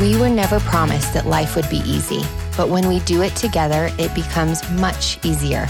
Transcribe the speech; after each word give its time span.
We 0.00 0.16
were 0.16 0.30
never 0.30 0.60
promised 0.60 1.12
that 1.12 1.26
life 1.26 1.54
would 1.56 1.68
be 1.68 1.82
easy, 1.84 2.22
but 2.56 2.70
when 2.70 2.88
we 2.88 3.00
do 3.00 3.20
it 3.20 3.36
together, 3.36 3.90
it 3.98 4.14
becomes 4.14 4.66
much 4.70 5.22
easier. 5.26 5.68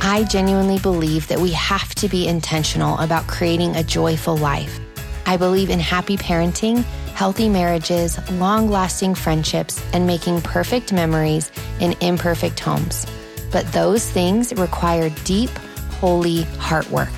I 0.00 0.24
genuinely 0.30 0.78
believe 0.78 1.26
that 1.26 1.40
we 1.40 1.50
have 1.50 1.92
to 1.96 2.08
be 2.08 2.28
intentional 2.28 2.96
about 2.98 3.26
creating 3.26 3.74
a 3.74 3.82
joyful 3.82 4.36
life. 4.36 4.78
I 5.26 5.36
believe 5.36 5.70
in 5.70 5.80
happy 5.80 6.16
parenting, 6.16 6.84
healthy 7.14 7.48
marriages, 7.48 8.16
long 8.34 8.70
lasting 8.70 9.16
friendships, 9.16 9.82
and 9.92 10.06
making 10.06 10.42
perfect 10.42 10.92
memories 10.92 11.50
in 11.80 11.96
imperfect 12.00 12.60
homes. 12.60 13.06
But 13.50 13.72
those 13.72 14.08
things 14.08 14.54
require 14.54 15.10
deep, 15.24 15.50
holy 15.98 16.42
heart 16.60 16.88
work. 16.92 17.10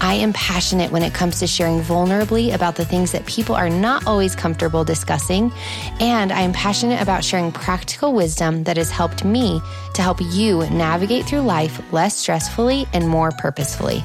I 0.00 0.14
am 0.14 0.32
passionate 0.32 0.92
when 0.92 1.02
it 1.02 1.12
comes 1.12 1.40
to 1.40 1.46
sharing 1.46 1.80
vulnerably 1.80 2.54
about 2.54 2.76
the 2.76 2.84
things 2.84 3.10
that 3.12 3.26
people 3.26 3.56
are 3.56 3.68
not 3.68 4.06
always 4.06 4.36
comfortable 4.36 4.84
discussing. 4.84 5.52
And 5.98 6.30
I 6.30 6.42
am 6.42 6.52
passionate 6.52 7.02
about 7.02 7.24
sharing 7.24 7.50
practical 7.50 8.12
wisdom 8.12 8.62
that 8.64 8.76
has 8.76 8.90
helped 8.90 9.24
me 9.24 9.60
to 9.94 10.02
help 10.02 10.20
you 10.20 10.68
navigate 10.70 11.24
through 11.24 11.40
life 11.40 11.80
less 11.92 12.24
stressfully 12.24 12.86
and 12.92 13.08
more 13.08 13.32
purposefully. 13.32 14.04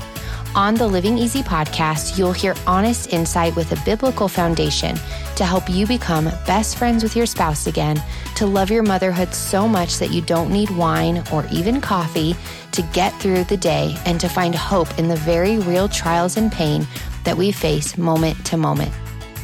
On 0.56 0.76
the 0.76 0.88
Living 0.88 1.18
Easy 1.18 1.42
podcast, 1.42 2.18
you'll 2.18 2.32
hear 2.32 2.54
honest 2.68 3.12
insight 3.12 3.56
with 3.56 3.72
a 3.72 3.86
biblical 3.86 4.28
foundation 4.28 4.96
to 5.36 5.46
help 5.46 5.68
you 5.68 5.88
become 5.88 6.26
best 6.46 6.78
friends 6.78 7.02
with 7.02 7.16
your 7.16 7.26
spouse 7.26 7.66
again, 7.66 8.02
to 8.36 8.46
love 8.46 8.70
your 8.70 8.84
motherhood 8.84 9.34
so 9.34 9.68
much 9.68 9.98
that 9.98 10.12
you 10.12 10.22
don't 10.22 10.52
need 10.52 10.70
wine 10.70 11.24
or 11.34 11.48
even 11.52 11.82
coffee 11.82 12.36
to 12.74 12.82
get 12.94 13.14
through 13.20 13.46
the 13.46 13.58
day, 13.58 13.96
and 14.06 14.20
to 14.20 14.28
find 14.28 14.54
hope 14.54 15.00
in 15.00 15.08
the 15.08 15.16
very 15.16 15.58
real 15.60 15.88
trials 15.88 16.38
and 16.38 16.52
pain 16.52 16.86
that 17.24 17.38
we 17.38 17.52
face 17.52 17.98
moment 17.98 18.46
to 18.48 18.58
moment. 18.58 18.92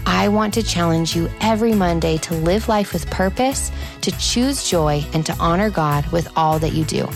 I 0.06 0.28
want 0.28 0.53
to 0.56 0.64
challenge 0.64 1.16
you 1.16 1.30
every 1.40 1.73
Monday 1.73 2.18
to 2.18 2.34
live 2.34 2.68
life 2.68 2.94
with 2.94 3.09
purpose, 3.09 3.72
to 4.02 4.12
choose 4.18 4.70
joy, 4.70 5.03
and 5.14 5.26
to 5.26 5.36
honor 5.40 5.70
God 5.70 6.06
with 6.12 6.28
all 6.36 6.59
that 6.59 6.73
you 6.73 6.84
do. 6.86 7.08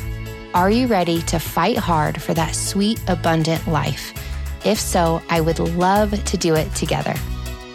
Are 0.53 0.69
you 0.69 0.85
ready 0.85 1.21
to 1.23 1.39
fight 1.39 1.77
hard 1.77 2.21
for 2.21 2.35
that 2.35 2.55
sweet, 2.55 3.01
abundant 3.07 3.67
life? 3.67 4.13
If 4.63 4.79
so, 4.79 5.21
I 5.29 5.41
would 5.41 5.59
love 5.59 6.23
to 6.23 6.37
do 6.37 6.55
it 6.55 6.73
together. 6.75 7.15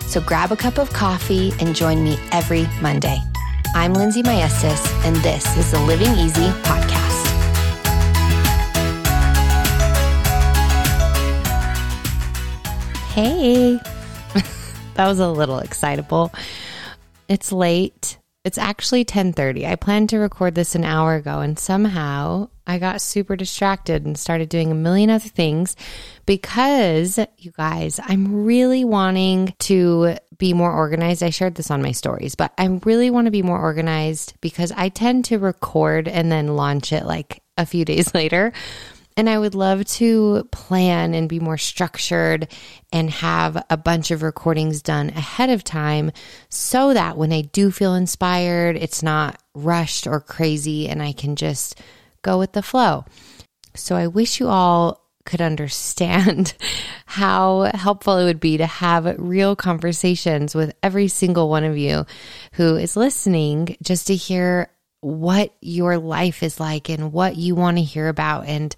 So 0.07 0.21
grab 0.21 0.53
a 0.53 0.57
cup 0.57 0.79
of 0.79 0.93
coffee 0.93 1.53
and 1.61 1.75
join 1.75 2.03
me 2.03 2.17
every 2.33 2.67
Monday. 2.81 3.19
I'm 3.75 3.93
Lindsey 3.93 4.23
Maestas, 4.23 5.05
and 5.05 5.17
this 5.17 5.57
is 5.57 5.73
the 5.73 5.81
Living 5.81 6.13
Easy 6.15 6.49
podcast. 6.63 7.28
Hey, 13.21 13.73
that 14.95 15.09
was 15.09 15.19
a 15.19 15.27
little 15.27 15.59
excitable. 15.59 16.33
It's 17.27 17.51
late. 17.51 18.17
It's 18.45 18.59
actually 18.59 19.05
10:30. 19.05 19.67
I 19.67 19.75
planned 19.75 20.11
to 20.11 20.19
record 20.19 20.55
this 20.55 20.77
an 20.77 20.85
hour 20.85 21.17
ago 21.17 21.41
and 21.41 21.59
somehow 21.59 22.49
I 22.65 22.79
got 22.79 23.01
super 23.01 23.35
distracted 23.35 24.07
and 24.07 24.17
started 24.17 24.49
doing 24.49 24.71
a 24.71 24.77
million 24.77 25.11
other 25.11 25.29
things 25.29 25.75
because 26.27 27.19
you 27.39 27.51
guys, 27.51 27.99
I'm 28.01 28.45
really 28.45 28.85
wanting 28.85 29.53
to 29.63 30.19
be 30.39 30.55
more 30.55 30.71
organized. 30.71 31.25
I 31.25 31.31
shared 31.31 31.57
this 31.57 31.73
on 31.73 31.83
my 31.83 31.91
stories, 31.91 32.37
but 32.37 32.53
I 32.57 32.67
really 32.85 33.11
want 33.11 33.25
to 33.25 33.33
be 33.33 33.43
more 33.43 33.59
organized 33.59 34.35
because 34.41 34.71
I 34.71 34.91
tend 34.91 35.25
to 35.25 35.41
record 35.41 36.07
and 36.07 36.31
then 36.31 36.55
launch 36.55 36.93
it 36.93 37.05
like 37.05 37.43
a 37.57 37.67
few 37.67 37.85
days 37.85 38.15
later. 38.15 38.53
And 39.19 39.29
I 39.29 39.37
would 39.37 39.57
love 39.57 39.85
to 39.85 40.45
plan 40.53 41.13
and 41.13 41.29
be 41.29 41.41
more 41.41 41.59
structured 41.59 42.47
and 42.93 43.11
have 43.11 43.61
a 43.69 43.77
bunch 43.77 44.13
of 44.13 44.23
recordings 44.23 44.81
done 44.81 45.11
ahead 45.11 45.51
of 45.51 45.65
time 45.65 46.13
so 46.51 46.95
that 46.95 47.17
when 47.17 47.33
I 47.33 47.41
do 47.41 47.73
feel 47.73 47.97
inspired, 47.97 48.77
it's 48.77 49.03
not 49.03 49.43
rushed 49.55 50.07
or 50.07 50.21
crazy 50.21 50.89
and 50.89 51.03
I 51.03 51.11
can 51.11 51.35
just 51.35 51.81
go 52.23 52.39
with 52.39 52.53
the 52.53 52.63
flow. 52.63 53.07
So 53.75 53.97
I 53.97 54.07
wish 54.07 54.39
you 54.39 54.47
all 54.47 55.05
could 55.25 55.41
understand 55.41 56.55
how 57.07 57.73
helpful 57.75 58.19
it 58.19 58.25
would 58.25 58.39
be 58.39 58.59
to 58.59 58.67
have 58.67 59.17
real 59.19 59.57
conversations 59.57 60.55
with 60.55 60.77
every 60.81 61.09
single 61.09 61.49
one 61.49 61.65
of 61.65 61.77
you 61.77 62.07
who 62.53 62.77
is 62.77 62.97
listening 62.97 63.77
just 63.83 64.07
to 64.07 64.15
hear 64.15 64.71
what 65.01 65.55
your 65.61 65.99
life 65.99 66.43
is 66.43 66.59
like 66.59 66.89
and 66.89 67.13
what 67.13 67.37
you 67.37 67.55
want 67.55 67.77
to 67.77 67.83
hear 67.83 68.09
about 68.09 68.47
and 68.47 68.75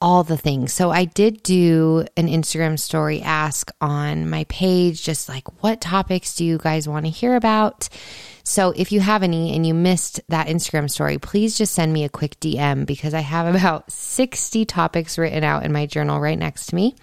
all 0.00 0.22
the 0.22 0.36
things. 0.36 0.72
So 0.72 0.90
I 0.90 1.06
did 1.06 1.42
do 1.42 2.06
an 2.16 2.28
Instagram 2.28 2.78
story 2.78 3.20
ask 3.20 3.70
on 3.80 4.30
my 4.30 4.44
page, 4.44 5.02
just 5.02 5.28
like 5.28 5.62
what 5.62 5.80
topics 5.80 6.36
do 6.36 6.44
you 6.44 6.58
guys 6.58 6.88
want 6.88 7.06
to 7.06 7.10
hear 7.10 7.34
about? 7.34 7.88
So 8.44 8.72
if 8.76 8.92
you 8.92 9.00
have 9.00 9.22
any 9.22 9.54
and 9.54 9.66
you 9.66 9.74
missed 9.74 10.20
that 10.28 10.46
Instagram 10.46 10.88
story, 10.88 11.18
please 11.18 11.58
just 11.58 11.74
send 11.74 11.92
me 11.92 12.04
a 12.04 12.08
quick 12.08 12.38
DM 12.38 12.86
because 12.86 13.12
I 13.12 13.20
have 13.20 13.52
about 13.54 13.90
60 13.90 14.64
topics 14.66 15.18
written 15.18 15.42
out 15.42 15.64
in 15.64 15.72
my 15.72 15.86
journal 15.86 16.20
right 16.20 16.38
next 16.38 16.66
to 16.66 16.76
me. 16.76 16.94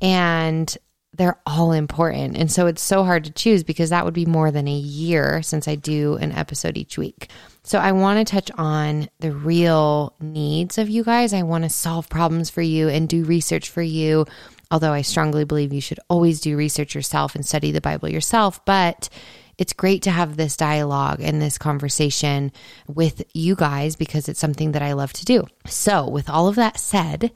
And 0.00 0.76
they're 1.18 1.38
all 1.44 1.72
important. 1.72 2.36
And 2.36 2.50
so 2.50 2.66
it's 2.66 2.80
so 2.80 3.04
hard 3.04 3.24
to 3.24 3.32
choose 3.32 3.64
because 3.64 3.90
that 3.90 4.04
would 4.04 4.14
be 4.14 4.24
more 4.24 4.50
than 4.52 4.68
a 4.68 4.72
year 4.72 5.42
since 5.42 5.66
I 5.66 5.74
do 5.74 6.14
an 6.14 6.30
episode 6.32 6.78
each 6.78 6.96
week. 6.96 7.28
So 7.64 7.78
I 7.78 7.92
want 7.92 8.24
to 8.26 8.32
touch 8.32 8.50
on 8.56 9.08
the 9.18 9.32
real 9.32 10.14
needs 10.20 10.78
of 10.78 10.88
you 10.88 11.02
guys. 11.02 11.34
I 11.34 11.42
want 11.42 11.64
to 11.64 11.70
solve 11.70 12.08
problems 12.08 12.50
for 12.50 12.62
you 12.62 12.88
and 12.88 13.08
do 13.08 13.24
research 13.24 13.68
for 13.68 13.82
you. 13.82 14.26
Although 14.70 14.92
I 14.92 15.02
strongly 15.02 15.44
believe 15.44 15.72
you 15.72 15.80
should 15.80 16.00
always 16.08 16.40
do 16.40 16.56
research 16.56 16.94
yourself 16.94 17.34
and 17.34 17.44
study 17.44 17.72
the 17.72 17.80
Bible 17.80 18.08
yourself, 18.08 18.64
but 18.64 19.08
it's 19.56 19.72
great 19.72 20.02
to 20.02 20.10
have 20.10 20.36
this 20.36 20.56
dialogue 20.56 21.20
and 21.20 21.42
this 21.42 21.58
conversation 21.58 22.52
with 22.86 23.24
you 23.34 23.56
guys 23.56 23.96
because 23.96 24.28
it's 24.28 24.38
something 24.38 24.72
that 24.72 24.82
I 24.82 24.92
love 24.92 25.12
to 25.14 25.24
do. 25.24 25.46
So, 25.66 26.08
with 26.08 26.30
all 26.30 26.46
of 26.46 26.54
that 26.56 26.78
said, 26.78 27.32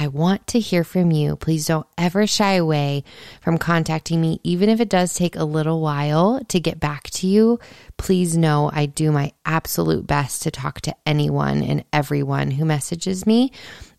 I 0.00 0.06
want 0.06 0.46
to 0.48 0.60
hear 0.60 0.84
from 0.84 1.10
you. 1.10 1.34
Please 1.34 1.66
don't 1.66 1.86
ever 1.98 2.24
shy 2.26 2.52
away 2.52 3.02
from 3.40 3.58
contacting 3.58 4.20
me, 4.20 4.38
even 4.44 4.68
if 4.68 4.80
it 4.80 4.88
does 4.88 5.12
take 5.12 5.34
a 5.34 5.44
little 5.44 5.80
while 5.80 6.40
to 6.48 6.60
get 6.60 6.78
back 6.78 7.10
to 7.10 7.26
you. 7.26 7.58
Please 7.96 8.36
know 8.36 8.70
I 8.72 8.86
do 8.86 9.10
my 9.10 9.32
absolute 9.44 10.06
best 10.06 10.42
to 10.42 10.52
talk 10.52 10.80
to 10.82 10.94
anyone 11.04 11.64
and 11.64 11.84
everyone 11.92 12.52
who 12.52 12.64
messages 12.64 13.26
me. 13.26 13.50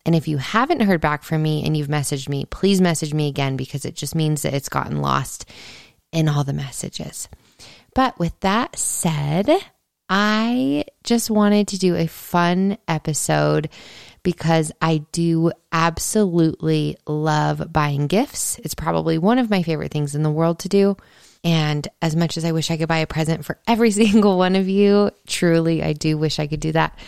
And 0.06 0.14
if 0.14 0.26
you 0.26 0.38
haven't 0.38 0.80
heard 0.80 1.02
back 1.02 1.22
from 1.22 1.42
me 1.42 1.66
and 1.66 1.76
you've 1.76 1.88
messaged 1.88 2.30
me, 2.30 2.46
please 2.46 2.80
message 2.80 3.12
me 3.12 3.28
again 3.28 3.58
because 3.58 3.84
it 3.84 3.94
just 3.94 4.14
means 4.14 4.40
that 4.42 4.54
it's 4.54 4.70
gotten 4.70 5.02
lost 5.02 5.44
in 6.12 6.28
all 6.28 6.44
the 6.44 6.54
messages. 6.54 7.28
But 7.94 8.18
with 8.18 8.38
that 8.40 8.78
said, 8.78 9.50
I 10.08 10.84
just 11.04 11.30
wanted 11.30 11.68
to 11.68 11.78
do 11.78 11.94
a 11.94 12.06
fun 12.06 12.78
episode 12.88 13.68
because 14.22 14.72
I 14.80 14.98
do 15.12 15.52
absolutely 15.72 16.96
love 17.06 17.72
buying 17.72 18.06
gifts. 18.06 18.58
It's 18.58 18.74
probably 18.74 19.18
one 19.18 19.38
of 19.38 19.50
my 19.50 19.62
favorite 19.62 19.92
things 19.92 20.14
in 20.14 20.22
the 20.22 20.30
world 20.30 20.60
to 20.60 20.68
do. 20.68 20.96
And 21.42 21.86
as 22.02 22.14
much 22.14 22.36
as 22.36 22.44
I 22.44 22.52
wish 22.52 22.70
I 22.70 22.76
could 22.76 22.88
buy 22.88 22.98
a 22.98 23.06
present 23.06 23.44
for 23.44 23.58
every 23.66 23.90
single 23.90 24.36
one 24.36 24.56
of 24.56 24.68
you, 24.68 25.10
truly, 25.26 25.82
I 25.82 25.92
do 25.92 26.18
wish 26.18 26.38
I 26.38 26.46
could 26.46 26.60
do 26.60 26.72
that. 26.72 26.98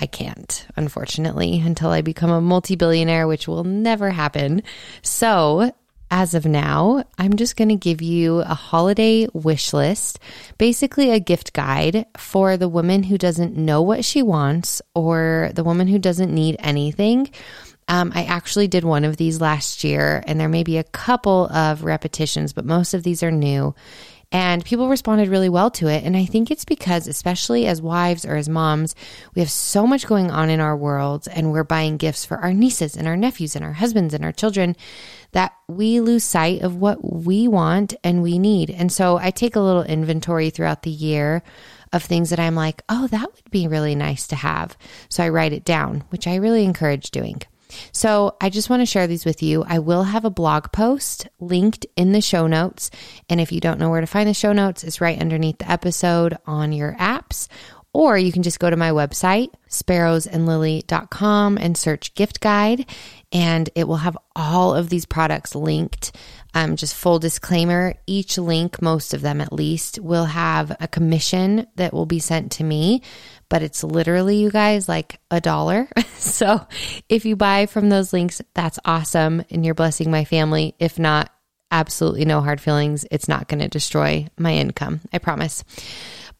I 0.00 0.06
can't, 0.06 0.66
unfortunately, 0.76 1.60
until 1.60 1.90
I 1.90 2.02
become 2.02 2.30
a 2.30 2.40
multi 2.40 2.76
billionaire, 2.76 3.26
which 3.26 3.48
will 3.48 3.64
never 3.64 4.10
happen. 4.10 4.62
So 5.02 5.72
as 6.10 6.34
of 6.34 6.46
now, 6.46 7.04
I'm 7.18 7.36
just 7.36 7.56
going 7.56 7.68
to 7.68 7.76
give 7.76 8.00
you 8.00 8.38
a 8.38 8.54
holiday 8.54 9.28
wish 9.32 9.72
list, 9.72 10.18
basically 10.56 11.10
a 11.10 11.20
gift 11.20 11.52
guide 11.52 12.06
for 12.16 12.56
the 12.56 12.68
woman 12.68 13.02
who 13.02 13.18
doesn't 13.18 13.56
know 13.56 13.82
what 13.82 14.04
she 14.04 14.22
wants 14.22 14.80
or 14.94 15.50
the 15.54 15.64
woman 15.64 15.86
who 15.86 15.98
doesn't 15.98 16.34
need 16.34 16.56
anything. 16.60 17.30
Um, 17.88 18.12
I 18.14 18.24
actually 18.24 18.68
did 18.68 18.84
one 18.84 19.04
of 19.04 19.16
these 19.16 19.40
last 19.40 19.82
year, 19.82 20.22
and 20.26 20.38
there 20.38 20.48
may 20.48 20.62
be 20.62 20.78
a 20.78 20.84
couple 20.84 21.46
of 21.46 21.84
repetitions, 21.84 22.52
but 22.52 22.64
most 22.66 22.94
of 22.94 23.02
these 23.02 23.22
are 23.22 23.30
new. 23.30 23.74
And 24.30 24.62
people 24.62 24.90
responded 24.90 25.28
really 25.28 25.48
well 25.48 25.70
to 25.72 25.88
it. 25.88 26.04
And 26.04 26.14
I 26.14 26.26
think 26.26 26.50
it's 26.50 26.66
because, 26.66 27.06
especially 27.06 27.66
as 27.66 27.80
wives 27.80 28.26
or 28.26 28.36
as 28.36 28.46
moms, 28.46 28.94
we 29.34 29.40
have 29.40 29.50
so 29.50 29.86
much 29.86 30.06
going 30.06 30.30
on 30.30 30.50
in 30.50 30.60
our 30.60 30.76
world 30.76 31.26
and 31.30 31.50
we're 31.50 31.64
buying 31.64 31.96
gifts 31.96 32.26
for 32.26 32.36
our 32.36 32.52
nieces 32.52 32.94
and 32.94 33.08
our 33.08 33.16
nephews 33.16 33.56
and 33.56 33.64
our 33.64 33.72
husbands 33.72 34.12
and 34.12 34.22
our 34.22 34.32
children 34.32 34.76
that 35.32 35.52
we 35.68 36.00
lose 36.00 36.24
sight 36.24 36.62
of 36.62 36.76
what 36.76 36.98
we 37.02 37.48
want 37.48 37.94
and 38.02 38.22
we 38.22 38.38
need. 38.38 38.70
And 38.70 38.90
so 38.90 39.18
I 39.18 39.30
take 39.30 39.56
a 39.56 39.60
little 39.60 39.82
inventory 39.82 40.50
throughout 40.50 40.82
the 40.82 40.90
year 40.90 41.42
of 41.92 42.02
things 42.02 42.30
that 42.30 42.40
I'm 42.40 42.54
like, 42.54 42.82
oh, 42.88 43.06
that 43.08 43.32
would 43.34 43.50
be 43.50 43.68
really 43.68 43.94
nice 43.94 44.26
to 44.28 44.36
have. 44.36 44.76
So 45.08 45.22
I 45.22 45.28
write 45.28 45.52
it 45.52 45.64
down, 45.64 46.04
which 46.10 46.26
I 46.26 46.36
really 46.36 46.64
encourage 46.64 47.10
doing. 47.10 47.42
So 47.92 48.36
I 48.40 48.48
just 48.50 48.70
want 48.70 48.80
to 48.80 48.86
share 48.86 49.06
these 49.06 49.24
with 49.24 49.42
you. 49.42 49.64
I 49.66 49.78
will 49.78 50.04
have 50.04 50.24
a 50.24 50.30
blog 50.30 50.72
post 50.72 51.28
linked 51.38 51.86
in 51.96 52.12
the 52.12 52.20
show 52.20 52.46
notes. 52.46 52.90
And 53.28 53.40
if 53.40 53.52
you 53.52 53.60
don't 53.60 53.78
know 53.78 53.90
where 53.90 54.00
to 54.00 54.06
find 54.06 54.28
the 54.28 54.34
show 54.34 54.52
notes, 54.52 54.84
it's 54.84 55.00
right 55.00 55.20
underneath 55.20 55.58
the 55.58 55.70
episode 55.70 56.38
on 56.46 56.72
your 56.72 56.94
apps. 56.94 57.48
Or 57.92 58.16
you 58.18 58.32
can 58.32 58.42
just 58.42 58.60
go 58.60 58.68
to 58.70 58.76
my 58.76 58.90
website, 58.90 59.48
sparrowsandlily.com, 59.68 61.58
and 61.58 61.76
search 61.76 62.14
gift 62.14 62.40
guide. 62.40 62.86
And 63.32 63.68
it 63.74 63.86
will 63.86 63.96
have 63.96 64.16
all 64.34 64.74
of 64.74 64.88
these 64.88 65.04
products 65.04 65.54
linked. 65.54 66.16
Um, 66.54 66.76
just 66.76 66.94
full 66.94 67.18
disclaimer 67.18 67.94
each 68.06 68.38
link, 68.38 68.80
most 68.80 69.12
of 69.12 69.20
them 69.20 69.40
at 69.40 69.52
least, 69.52 69.98
will 69.98 70.24
have 70.24 70.74
a 70.80 70.88
commission 70.88 71.66
that 71.76 71.92
will 71.92 72.06
be 72.06 72.18
sent 72.18 72.52
to 72.52 72.64
me, 72.64 73.02
but 73.48 73.62
it's 73.62 73.84
literally, 73.84 74.36
you 74.36 74.50
guys, 74.50 74.88
like 74.88 75.20
a 75.30 75.40
dollar. 75.40 75.88
so 76.14 76.66
if 77.08 77.24
you 77.26 77.36
buy 77.36 77.66
from 77.66 77.90
those 77.90 78.12
links, 78.12 78.40
that's 78.54 78.78
awesome 78.84 79.44
and 79.50 79.64
you're 79.64 79.74
blessing 79.74 80.10
my 80.10 80.24
family. 80.24 80.74
If 80.78 80.98
not, 80.98 81.30
absolutely 81.70 82.24
no 82.24 82.40
hard 82.40 82.60
feelings. 82.60 83.04
It's 83.10 83.28
not 83.28 83.48
going 83.48 83.60
to 83.60 83.68
destroy 83.68 84.26
my 84.38 84.54
income. 84.54 85.00
I 85.12 85.18
promise. 85.18 85.64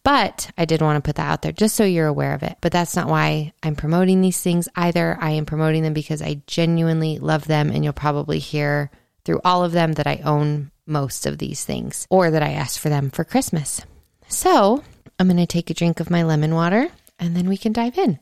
But 0.03 0.51
I 0.57 0.65
did 0.65 0.81
want 0.81 1.03
to 1.03 1.07
put 1.07 1.17
that 1.17 1.29
out 1.29 1.41
there 1.41 1.51
just 1.51 1.75
so 1.75 1.83
you're 1.83 2.07
aware 2.07 2.33
of 2.33 2.43
it. 2.43 2.57
But 2.61 2.71
that's 2.71 2.95
not 2.95 3.09
why 3.09 3.53
I'm 3.61 3.75
promoting 3.75 4.21
these 4.21 4.41
things 4.41 4.69
either. 4.75 5.17
I 5.19 5.31
am 5.31 5.45
promoting 5.45 5.83
them 5.83 5.93
because 5.93 6.21
I 6.21 6.41
genuinely 6.47 7.19
love 7.19 7.45
them. 7.45 7.69
And 7.69 7.83
you'll 7.83 7.93
probably 7.93 8.39
hear 8.39 8.91
through 9.25 9.41
all 9.43 9.63
of 9.63 9.73
them 9.73 9.93
that 9.93 10.07
I 10.07 10.21
own 10.23 10.71
most 10.85 11.25
of 11.25 11.37
these 11.37 11.63
things 11.65 12.07
or 12.09 12.31
that 12.31 12.41
I 12.41 12.51
asked 12.51 12.79
for 12.79 12.89
them 12.89 13.09
for 13.09 13.23
Christmas. 13.23 13.81
So 14.27 14.83
I'm 15.19 15.27
going 15.27 15.37
to 15.37 15.45
take 15.45 15.69
a 15.69 15.73
drink 15.73 15.99
of 15.99 16.09
my 16.09 16.23
lemon 16.23 16.55
water 16.55 16.89
and 17.19 17.35
then 17.35 17.49
we 17.49 17.57
can 17.57 17.73
dive 17.73 17.97
in. 17.97 18.19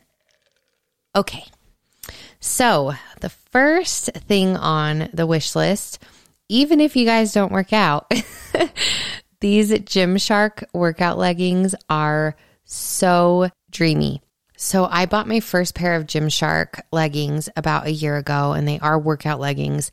Okay. 1.15 1.45
So 2.39 2.93
the 3.21 3.29
first 3.29 4.05
thing 4.13 4.57
on 4.57 5.09
the 5.13 5.27
wish 5.27 5.55
list, 5.55 6.03
even 6.49 6.79
if 6.79 6.95
you 6.95 7.05
guys 7.05 7.33
don't 7.33 7.51
work 7.51 7.73
out, 7.73 8.11
These 9.39 9.71
Gymshark 9.71 10.63
workout 10.73 11.17
leggings 11.17 11.75
are 11.89 12.35
so 12.65 13.49
dreamy. 13.71 14.21
So 14.57 14.85
I 14.89 15.05
bought 15.05 15.27
my 15.27 15.39
first 15.39 15.75
pair 15.75 15.95
of 15.95 16.07
Gymshark 16.07 16.81
leggings 16.91 17.47
about 17.55 17.85
a 17.85 17.91
year 17.91 18.17
ago 18.17 18.53
and 18.53 18.67
they 18.67 18.79
are 18.79 18.97
workout 18.97 19.39
leggings. 19.39 19.91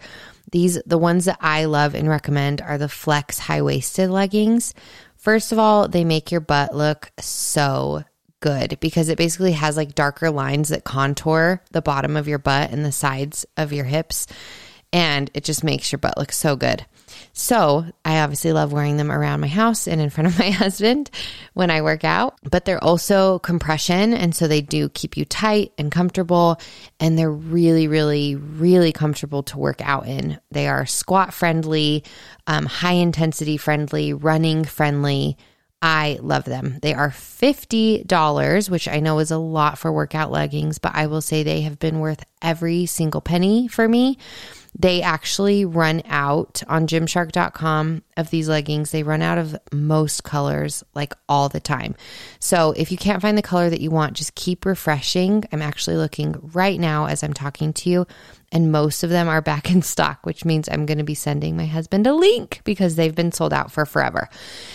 These 0.51 0.81
the 0.87 0.97
ones 0.97 1.27
that 1.27 1.39
I 1.41 1.67
love 1.67 1.95
and 1.95 2.09
recommend 2.09 2.63
are 2.63 2.79
the 2.79 2.89
Flex 2.89 3.39
high-waisted 3.39 4.09
leggings. 4.09 4.73
First 5.17 5.53
of 5.53 5.59
all, 5.59 5.89
they 5.89 6.05
make 6.05 6.33
your 6.33 6.41
butt 6.41 6.75
look 6.75 7.13
so 7.21 8.05
good 8.41 8.79
because 8.81 9.09
it 9.09 9.19
basically 9.19 9.53
has 9.53 9.77
like 9.77 9.95
darker 9.95 10.31
lines 10.31 10.71
that 10.71 10.85
contour 10.85 11.63
the 11.73 11.83
bottom 11.83 12.17
of 12.17 12.29
your 12.29 12.39
butt 12.39 12.71
and 12.71 12.85
the 12.85 12.93
sides 12.93 13.45
of 13.57 13.73
your 13.73 13.87
hips 13.87 14.27
and 14.93 15.31
it 15.35 15.45
just 15.45 15.65
makes 15.65 15.91
your 15.93 15.99
butt 15.99 16.17
look 16.17 16.33
so 16.33 16.57
good. 16.57 16.87
So 17.33 17.85
I 18.05 18.21
obviously 18.21 18.53
love 18.53 18.73
wearing 18.73 18.97
them 18.97 19.11
around 19.11 19.41
my 19.41 19.49
house 19.49 19.89
and 19.89 20.01
in 20.01 20.11
front 20.11 20.29
of 20.29 20.39
my 20.39 20.51
husband 20.51 21.11
when 21.55 21.71
I 21.71 21.83
work 21.83 22.05
out, 22.05 22.39
but 22.49 22.65
they're 22.65 22.83
also 22.83 23.39
compression. 23.41 24.15
And 24.15 24.35
so 24.35 24.47
they 24.47 24.61
do 24.61 24.89
keep 24.89 25.17
you 25.17 25.25
tight 25.25 25.73
and 25.79 25.91
comfortable. 25.91 26.61
And 27.01 27.19
they're 27.19 27.31
really, 27.31 27.89
really, 27.89 28.37
really 28.37 28.93
comfortable 28.93 29.43
to 29.45 29.59
work 29.59 29.81
out 29.81 30.07
in. 30.07 30.39
They 30.51 30.69
are 30.69 30.87
squat 30.87 31.35
friendly, 31.35 32.05
um, 32.47 32.67
high 32.67 32.93
intensity 32.93 33.57
friendly, 33.57 34.13
running 34.13 34.65
friendly. 34.65 35.37
I 35.85 36.19
love 36.23 36.45
them. 36.45 36.79
They 36.81 36.95
are 36.95 37.11
$50, 37.11 38.71
which 38.71 38.89
I 38.89 39.01
know 39.01 39.19
is 39.19 39.31
a 39.31 39.37
lot 39.37 39.77
for 39.77 39.93
workout 39.93 40.31
leggings, 40.31 40.79
but 40.79 40.93
I 40.95 41.09
will 41.09 41.21
say 41.21 41.43
they 41.43 41.61
have 41.61 41.79
been 41.79 42.01
worth 42.01 42.25
every 42.41 42.87
single 42.87 43.21
penny 43.21 43.69
for 43.69 43.87
me. 43.87 44.17
They 44.77 45.03
actually 45.03 45.65
run 45.65 46.03
out 46.07 46.63
on 46.67 46.89
gymshark.com 46.89 48.03
of 48.17 48.31
these 48.31 48.49
leggings. 48.49 48.91
They 48.91 49.05
run 49.05 49.23
out 49.23 49.39
of 49.39 49.57
most 49.73 50.25
colors 50.25 50.83
like 50.95 51.15
all 51.29 51.49
the 51.49 51.61
time. 51.61 51.95
So 52.41 52.73
if 52.77 52.91
you 52.91 52.99
can't 52.99 53.23
find 53.23 53.39
the 53.39 53.43
color 53.43 53.71
that 53.71 53.81
you 53.81 53.91
want, 53.91 54.15
just 54.15 54.35
keep 54.35 54.67
refreshing. 54.67 55.45
I'm 55.53 55.63
actually 55.63 55.97
looking 55.97 56.35
right 56.53 56.79
now 56.79 57.07
as 57.07 57.23
I'm 57.23 57.35
talking 57.35 57.73
to 57.75 57.91
you, 57.91 58.07
and 58.51 58.73
most 58.73 59.05
of 59.05 59.11
them 59.11 59.29
are 59.29 59.41
back 59.41 59.71
in 59.73 59.83
stock, 59.83 60.27
which 60.27 60.45
means 60.45 60.69
I'm 60.69 60.87
going 60.87 60.99
to 60.99 61.05
be 61.05 61.15
sending 61.15 61.57
my 61.57 61.67
husband 61.67 62.07
a 62.07 62.15
link 62.15 62.61
because 62.65 62.97
they've 62.97 63.15
been 63.15 63.33
sold 63.33 63.53
out 63.53 63.71
for 63.71 63.87
forever. 63.87 64.29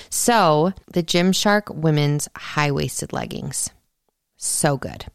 So 0.10 0.74
the 0.94 1.04
Gymshark 1.04 1.76
women's 1.76 2.30
high 2.36 2.72
waisted 2.72 3.12
leggings. 3.12 3.70
So 4.38 4.78
good. 4.78 5.06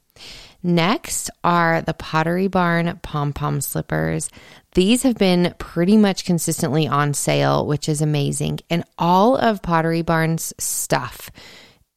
Next 0.66 1.28
are 1.44 1.82
the 1.82 1.93
Pottery 1.93 2.49
Barn 2.49 2.99
pom 3.02 3.34
pom 3.34 3.61
slippers. 3.61 4.31
These 4.72 5.02
have 5.02 5.19
been 5.19 5.55
pretty 5.58 5.99
much 5.99 6.25
consistently 6.25 6.88
on 6.88 7.12
sale, 7.12 7.66
which 7.66 7.87
is 7.87 8.00
amazing. 8.00 8.61
And 8.70 8.82
all 8.96 9.37
of 9.37 9.61
Pottery 9.61 10.00
Barn's 10.00 10.55
stuff 10.58 11.31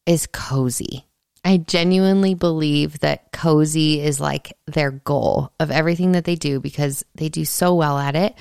is 0.05 0.27
cozy. 0.27 1.05
I 1.45 1.57
genuinely 1.57 2.33
believe 2.33 2.99
that 2.99 3.31
cozy 3.31 4.01
is 4.01 4.19
like 4.19 4.51
their 4.65 4.91
goal 4.91 5.53
of 5.61 5.71
everything 5.71 6.11
that 6.11 6.25
they 6.25 6.35
do 6.35 6.59
because 6.59 7.05
they 7.15 7.29
do 7.29 7.45
so 7.45 7.73
well 7.73 7.97
at 7.97 8.17
it. 8.17 8.35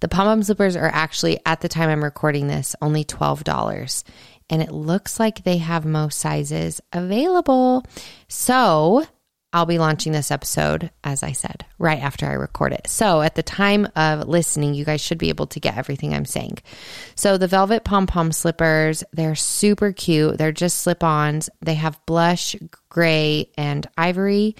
The 0.00 0.08
pom 0.08 0.26
pom 0.26 0.42
slippers 0.42 0.76
are 0.76 0.90
actually, 0.92 1.40
at 1.46 1.62
the 1.62 1.70
time 1.70 1.88
I'm 1.88 2.04
recording 2.04 2.48
this, 2.48 2.76
only 2.82 3.02
$12. 3.02 4.04
And 4.50 4.60
it 4.60 4.72
looks 4.72 5.18
like 5.18 5.42
they 5.42 5.56
have 5.56 5.86
most 5.86 6.18
sizes 6.18 6.82
available. 6.92 7.86
So 8.28 9.06
I'll 9.52 9.66
be 9.66 9.78
launching 9.78 10.12
this 10.12 10.30
episode, 10.30 10.90
as 11.02 11.22
I 11.22 11.32
said, 11.32 11.66
right 11.78 11.98
after 12.00 12.26
I 12.26 12.34
record 12.34 12.72
it. 12.72 12.86
So 12.86 13.20
at 13.20 13.34
the 13.34 13.42
time 13.42 13.88
of 13.96 14.28
listening, 14.28 14.74
you 14.74 14.84
guys 14.84 15.00
should 15.00 15.18
be 15.18 15.28
able 15.28 15.48
to 15.48 15.60
get 15.60 15.76
everything 15.76 16.14
I'm 16.14 16.24
saying. 16.24 16.58
So 17.16 17.36
the 17.36 17.48
velvet 17.48 17.82
pom 17.82 18.06
pom 18.06 18.30
slippers, 18.30 19.02
they're 19.12 19.34
super 19.34 19.92
cute. 19.92 20.38
They're 20.38 20.52
just 20.52 20.78
slip 20.78 21.02
ons. 21.02 21.50
They 21.60 21.74
have 21.74 21.98
blush, 22.06 22.54
gray, 22.88 23.50
and 23.56 23.88
ivory. 23.98 24.54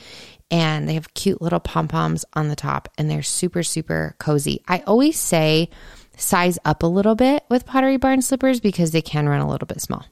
And 0.50 0.88
they 0.88 0.94
have 0.94 1.14
cute 1.14 1.40
little 1.40 1.60
pom 1.60 1.86
poms 1.86 2.24
on 2.34 2.48
the 2.48 2.56
top, 2.56 2.88
and 2.98 3.08
they're 3.08 3.22
super, 3.22 3.62
super 3.62 4.16
cozy. 4.18 4.64
I 4.66 4.80
always 4.80 5.16
say 5.16 5.70
size 6.16 6.58
up 6.64 6.82
a 6.82 6.86
little 6.86 7.14
bit 7.14 7.44
with 7.48 7.66
Pottery 7.66 7.96
Barn 7.96 8.20
slippers 8.20 8.58
because 8.58 8.90
they 8.90 9.02
can 9.02 9.28
run 9.28 9.40
a 9.40 9.48
little 9.48 9.66
bit 9.66 9.80
small. 9.80 10.04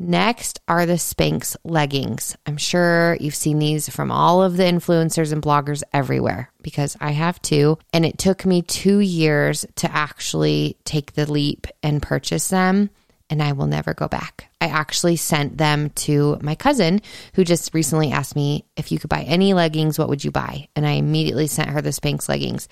Next 0.00 0.60
are 0.68 0.86
the 0.86 0.92
Spanx 0.94 1.56
leggings. 1.64 2.36
I'm 2.46 2.56
sure 2.56 3.16
you've 3.18 3.34
seen 3.34 3.58
these 3.58 3.88
from 3.88 4.12
all 4.12 4.42
of 4.44 4.56
the 4.56 4.62
influencers 4.62 5.32
and 5.32 5.42
bloggers 5.42 5.82
everywhere 5.92 6.52
because 6.62 6.96
I 7.00 7.10
have 7.10 7.42
too. 7.42 7.78
And 7.92 8.06
it 8.06 8.16
took 8.16 8.46
me 8.46 8.62
two 8.62 9.00
years 9.00 9.66
to 9.76 9.90
actually 9.90 10.76
take 10.84 11.14
the 11.14 11.30
leap 11.30 11.66
and 11.82 12.00
purchase 12.00 12.48
them. 12.48 12.90
And 13.28 13.42
I 13.42 13.52
will 13.52 13.66
never 13.66 13.92
go 13.92 14.06
back. 14.06 14.48
I 14.60 14.68
actually 14.68 15.16
sent 15.16 15.58
them 15.58 15.90
to 15.90 16.38
my 16.42 16.54
cousin 16.54 17.02
who 17.34 17.44
just 17.44 17.74
recently 17.74 18.12
asked 18.12 18.36
me 18.36 18.64
if 18.76 18.92
you 18.92 19.00
could 19.00 19.10
buy 19.10 19.22
any 19.22 19.52
leggings, 19.52 19.98
what 19.98 20.08
would 20.08 20.24
you 20.24 20.30
buy? 20.30 20.68
And 20.76 20.86
I 20.86 20.92
immediately 20.92 21.48
sent 21.48 21.70
her 21.70 21.82
the 21.82 21.90
Spanx 21.90 22.28
leggings. 22.28 22.68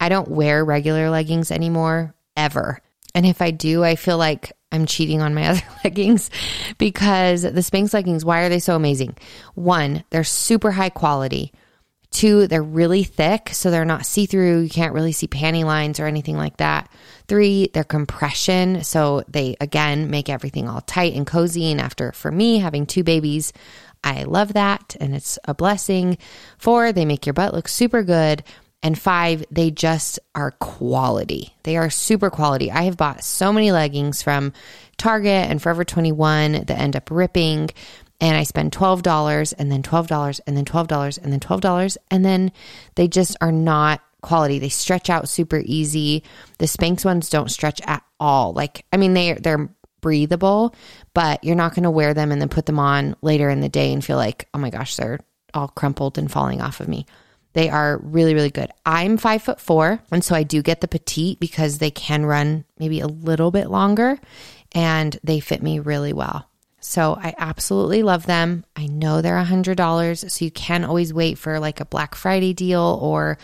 I 0.00 0.08
don't 0.08 0.28
wear 0.28 0.64
regular 0.64 1.10
leggings 1.10 1.50
anymore, 1.50 2.14
ever. 2.36 2.80
And 3.14 3.26
if 3.26 3.42
I 3.42 3.50
do, 3.50 3.82
I 3.82 3.96
feel 3.96 4.16
like 4.16 4.52
I'm 4.70 4.86
cheating 4.86 5.20
on 5.22 5.34
my 5.34 5.46
other 5.48 5.62
leggings 5.84 6.30
because 6.78 7.42
the 7.42 7.50
Spanx 7.50 7.94
leggings, 7.94 8.24
why 8.24 8.42
are 8.42 8.48
they 8.48 8.58
so 8.58 8.76
amazing? 8.76 9.16
One, 9.54 10.04
they're 10.10 10.24
super 10.24 10.72
high 10.72 10.90
quality. 10.90 11.52
Two, 12.10 12.46
they're 12.46 12.62
really 12.62 13.04
thick, 13.04 13.50
so 13.52 13.70
they're 13.70 13.84
not 13.84 14.06
see 14.06 14.24
through. 14.24 14.60
You 14.60 14.70
can't 14.70 14.94
really 14.94 15.12
see 15.12 15.26
panty 15.26 15.62
lines 15.62 16.00
or 16.00 16.06
anything 16.06 16.38
like 16.38 16.56
that. 16.56 16.90
Three, 17.28 17.68
they're 17.74 17.84
compression, 17.84 18.82
so 18.82 19.22
they 19.28 19.56
again 19.60 20.08
make 20.08 20.30
everything 20.30 20.70
all 20.70 20.80
tight 20.80 21.14
and 21.14 21.26
cozy. 21.26 21.70
And 21.70 21.82
after, 21.82 22.12
for 22.12 22.30
me, 22.30 22.60
having 22.60 22.86
two 22.86 23.04
babies, 23.04 23.52
I 24.02 24.24
love 24.24 24.54
that 24.54 24.96
and 25.00 25.14
it's 25.14 25.38
a 25.44 25.54
blessing. 25.54 26.18
Four, 26.58 26.92
they 26.92 27.04
make 27.04 27.26
your 27.26 27.34
butt 27.34 27.54
look 27.54 27.68
super 27.68 28.02
good. 28.02 28.42
And 28.82 28.98
five, 28.98 29.44
they 29.50 29.70
just 29.70 30.20
are 30.34 30.52
quality. 30.52 31.52
They 31.64 31.76
are 31.76 31.90
super 31.90 32.30
quality. 32.30 32.70
I 32.70 32.82
have 32.82 32.96
bought 32.96 33.24
so 33.24 33.52
many 33.52 33.72
leggings 33.72 34.22
from 34.22 34.52
Target 34.96 35.50
and 35.50 35.60
Forever 35.60 35.84
21 35.84 36.52
that 36.52 36.70
end 36.70 36.94
up 36.94 37.10
ripping. 37.10 37.70
And 38.20 38.36
I 38.36 38.44
spend 38.44 38.72
$12 38.72 39.54
and 39.58 39.70
then 39.70 39.82
$12 39.82 40.40
and 40.46 40.56
then 40.56 40.64
$12 40.64 41.18
and 41.22 41.32
then 41.32 41.40
$12. 41.40 41.96
And 42.10 42.24
then 42.24 42.52
they 42.94 43.08
just 43.08 43.36
are 43.40 43.52
not 43.52 44.00
quality. 44.22 44.58
They 44.58 44.68
stretch 44.68 45.10
out 45.10 45.28
super 45.28 45.62
easy. 45.64 46.22
The 46.58 46.66
Spanx 46.66 47.04
ones 47.04 47.30
don't 47.30 47.50
stretch 47.50 47.80
at 47.82 48.02
all. 48.18 48.52
Like, 48.52 48.84
I 48.92 48.96
mean, 48.96 49.14
they, 49.14 49.34
they're 49.34 49.70
breathable, 50.00 50.74
but 51.14 51.42
you're 51.42 51.56
not 51.56 51.74
going 51.74 51.84
to 51.84 51.90
wear 51.90 52.14
them 52.14 52.32
and 52.32 52.40
then 52.40 52.48
put 52.48 52.66
them 52.66 52.78
on 52.78 53.16
later 53.22 53.50
in 53.50 53.60
the 53.60 53.68
day 53.68 53.92
and 53.92 54.04
feel 54.04 54.16
like, 54.16 54.48
oh 54.54 54.58
my 54.58 54.70
gosh, 54.70 54.96
they're 54.96 55.20
all 55.54 55.68
crumpled 55.68 56.18
and 56.18 56.30
falling 56.30 56.60
off 56.60 56.80
of 56.80 56.88
me. 56.88 57.06
They 57.58 57.70
are 57.70 57.98
really, 58.04 58.34
really 58.34 58.50
good. 58.50 58.70
I'm 58.86 59.16
five 59.16 59.42
foot 59.42 59.60
four, 59.60 60.00
and 60.12 60.22
so 60.22 60.36
I 60.36 60.44
do 60.44 60.62
get 60.62 60.80
the 60.80 60.86
petite 60.86 61.40
because 61.40 61.78
they 61.78 61.90
can 61.90 62.24
run 62.24 62.64
maybe 62.78 63.00
a 63.00 63.08
little 63.08 63.50
bit 63.50 63.68
longer 63.68 64.20
and 64.70 65.18
they 65.24 65.40
fit 65.40 65.60
me 65.60 65.80
really 65.80 66.12
well. 66.12 66.48
So 66.78 67.18
I 67.20 67.34
absolutely 67.36 68.04
love 68.04 68.26
them. 68.26 68.64
I 68.76 68.86
know 68.86 69.20
they're 69.22 69.36
a 69.36 69.44
$100, 69.44 70.30
so 70.30 70.44
you 70.44 70.52
can 70.52 70.84
always 70.84 71.12
wait 71.12 71.36
for 71.36 71.58
like 71.58 71.80
a 71.80 71.84
Black 71.84 72.14
Friday 72.14 72.52
deal 72.52 72.96
or 73.02 73.38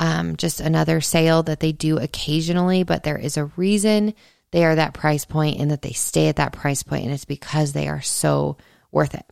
um, 0.00 0.34
just 0.34 0.58
another 0.58 1.00
sale 1.00 1.44
that 1.44 1.60
they 1.60 1.70
do 1.70 1.98
occasionally, 1.98 2.82
but 2.82 3.04
there 3.04 3.18
is 3.18 3.36
a 3.36 3.52
reason 3.56 4.14
they 4.50 4.64
are 4.64 4.74
that 4.74 4.94
price 4.94 5.24
point 5.24 5.60
and 5.60 5.70
that 5.70 5.82
they 5.82 5.92
stay 5.92 6.26
at 6.26 6.36
that 6.36 6.54
price 6.54 6.82
point, 6.82 7.04
and 7.04 7.14
it's 7.14 7.24
because 7.24 7.72
they 7.72 7.86
are 7.86 8.02
so 8.02 8.56
worth 8.90 9.14
it. 9.14 9.26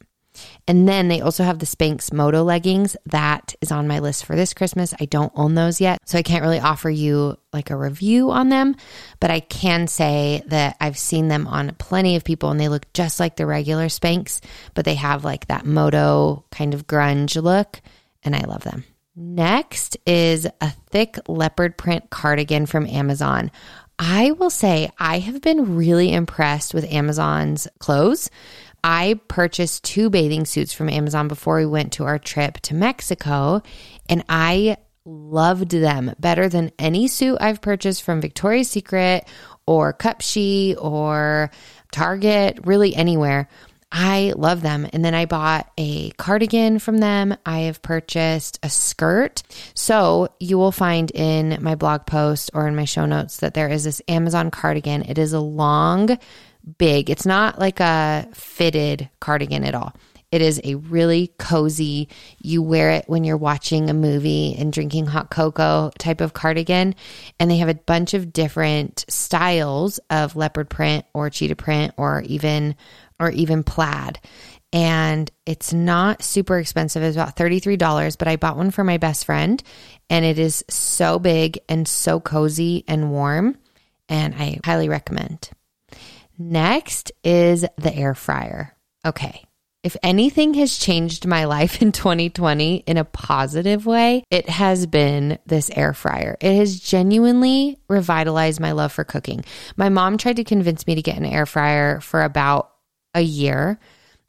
And 0.68 0.88
then 0.88 1.08
they 1.08 1.20
also 1.20 1.44
have 1.44 1.58
the 1.58 1.66
Spanx 1.66 2.12
Moto 2.12 2.42
leggings 2.42 2.96
that 3.06 3.54
is 3.60 3.72
on 3.72 3.88
my 3.88 3.98
list 3.98 4.24
for 4.24 4.36
this 4.36 4.54
Christmas. 4.54 4.94
I 5.00 5.06
don't 5.06 5.32
own 5.34 5.54
those 5.54 5.80
yet, 5.80 5.98
so 6.04 6.18
I 6.18 6.22
can't 6.22 6.42
really 6.42 6.60
offer 6.60 6.88
you 6.88 7.36
like 7.52 7.70
a 7.70 7.76
review 7.76 8.30
on 8.30 8.48
them, 8.48 8.76
but 9.20 9.30
I 9.30 9.40
can 9.40 9.86
say 9.86 10.42
that 10.46 10.76
I've 10.80 10.98
seen 10.98 11.28
them 11.28 11.46
on 11.46 11.74
plenty 11.78 12.16
of 12.16 12.24
people 12.24 12.50
and 12.50 12.60
they 12.60 12.68
look 12.68 12.90
just 12.92 13.20
like 13.20 13.36
the 13.36 13.46
regular 13.46 13.86
Spanx, 13.86 14.40
but 14.74 14.84
they 14.84 14.94
have 14.94 15.24
like 15.24 15.48
that 15.48 15.66
moto 15.66 16.44
kind 16.50 16.74
of 16.74 16.86
grunge 16.86 17.40
look, 17.42 17.80
and 18.22 18.36
I 18.36 18.40
love 18.42 18.62
them. 18.62 18.84
Next 19.14 19.98
is 20.06 20.46
a 20.60 20.70
thick 20.90 21.18
leopard 21.28 21.76
print 21.76 22.08
cardigan 22.08 22.64
from 22.64 22.86
Amazon. 22.86 23.50
I 23.98 24.32
will 24.32 24.50
say 24.50 24.90
I 24.98 25.18
have 25.18 25.42
been 25.42 25.76
really 25.76 26.12
impressed 26.12 26.72
with 26.72 26.90
Amazon's 26.90 27.68
clothes. 27.78 28.30
I 28.84 29.20
purchased 29.28 29.84
two 29.84 30.10
bathing 30.10 30.44
suits 30.44 30.72
from 30.72 30.88
Amazon 30.88 31.28
before 31.28 31.58
we 31.58 31.66
went 31.66 31.92
to 31.94 32.04
our 32.04 32.18
trip 32.18 32.60
to 32.62 32.74
Mexico, 32.74 33.62
and 34.08 34.24
I 34.28 34.76
loved 35.04 35.70
them 35.70 36.14
better 36.18 36.48
than 36.48 36.72
any 36.78 37.08
suit 37.08 37.38
I've 37.40 37.60
purchased 37.60 38.02
from 38.02 38.20
Victoria's 38.20 38.70
Secret 38.70 39.26
or 39.66 39.92
Cupshe 39.92 40.76
or 40.80 41.50
Target, 41.92 42.60
really 42.64 42.94
anywhere. 42.94 43.48
I 43.94 44.32
love 44.36 44.62
them. 44.62 44.88
And 44.92 45.04
then 45.04 45.14
I 45.14 45.26
bought 45.26 45.70
a 45.76 46.10
cardigan 46.12 46.78
from 46.78 46.98
them. 46.98 47.36
I 47.44 47.60
have 47.60 47.82
purchased 47.82 48.58
a 48.62 48.70
skirt. 48.70 49.42
So 49.74 50.28
you 50.40 50.56
will 50.56 50.72
find 50.72 51.10
in 51.10 51.58
my 51.62 51.74
blog 51.74 52.06
post 52.06 52.50
or 52.54 52.66
in 52.66 52.74
my 52.74 52.86
show 52.86 53.04
notes 53.04 53.38
that 53.38 53.52
there 53.52 53.68
is 53.68 53.84
this 53.84 54.00
Amazon 54.08 54.50
cardigan. 54.50 55.02
It 55.02 55.18
is 55.18 55.34
a 55.34 55.40
long, 55.40 56.18
big, 56.78 57.10
it's 57.10 57.26
not 57.26 57.58
like 57.58 57.80
a 57.80 58.28
fitted 58.34 59.08
cardigan 59.20 59.64
at 59.64 59.74
all. 59.74 59.94
It 60.32 60.40
is 60.40 60.60
a 60.64 60.76
really 60.76 61.30
cozy, 61.38 62.08
you 62.38 62.62
wear 62.62 62.90
it 62.92 63.04
when 63.06 63.22
you're 63.22 63.36
watching 63.36 63.90
a 63.90 63.94
movie 63.94 64.56
and 64.58 64.72
drinking 64.72 65.06
hot 65.06 65.30
cocoa 65.30 65.92
type 65.98 66.22
of 66.22 66.32
cardigan. 66.32 66.94
And 67.38 67.50
they 67.50 67.58
have 67.58 67.68
a 67.68 67.74
bunch 67.74 68.14
of 68.14 68.32
different 68.32 69.04
styles 69.08 70.00
of 70.08 70.34
leopard 70.34 70.70
print 70.70 71.04
or 71.12 71.28
cheetah 71.28 71.56
print 71.56 71.92
or 71.98 72.22
even 72.22 72.76
or 73.20 73.30
even 73.30 73.62
plaid. 73.62 74.20
And 74.72 75.30
it's 75.44 75.74
not 75.74 76.22
super 76.22 76.58
expensive. 76.58 77.02
It's 77.02 77.14
about 77.16 77.36
$33, 77.36 78.16
but 78.16 78.26
I 78.26 78.36
bought 78.36 78.56
one 78.56 78.70
for 78.70 78.84
my 78.84 78.96
best 78.96 79.26
friend 79.26 79.62
and 80.08 80.24
it 80.24 80.38
is 80.38 80.64
so 80.70 81.18
big 81.18 81.58
and 81.68 81.86
so 81.86 82.20
cozy 82.20 82.84
and 82.88 83.10
warm. 83.10 83.58
And 84.08 84.34
I 84.34 84.60
highly 84.64 84.88
recommend. 84.88 85.50
Next 86.38 87.12
is 87.22 87.64
the 87.76 87.94
air 87.94 88.14
fryer. 88.14 88.74
Okay. 89.04 89.44
If 89.82 89.96
anything 90.02 90.54
has 90.54 90.78
changed 90.78 91.26
my 91.26 91.44
life 91.44 91.82
in 91.82 91.90
2020 91.90 92.76
in 92.86 92.96
a 92.96 93.04
positive 93.04 93.84
way, 93.84 94.22
it 94.30 94.48
has 94.48 94.86
been 94.86 95.38
this 95.44 95.70
air 95.70 95.92
fryer. 95.92 96.36
It 96.40 96.54
has 96.56 96.78
genuinely 96.78 97.80
revitalized 97.88 98.60
my 98.60 98.72
love 98.72 98.92
for 98.92 99.02
cooking. 99.02 99.44
My 99.76 99.88
mom 99.88 100.18
tried 100.18 100.36
to 100.36 100.44
convince 100.44 100.86
me 100.86 100.94
to 100.94 101.02
get 101.02 101.16
an 101.16 101.26
air 101.26 101.46
fryer 101.46 102.00
for 102.00 102.22
about 102.22 102.70
a 103.14 103.20
year. 103.20 103.80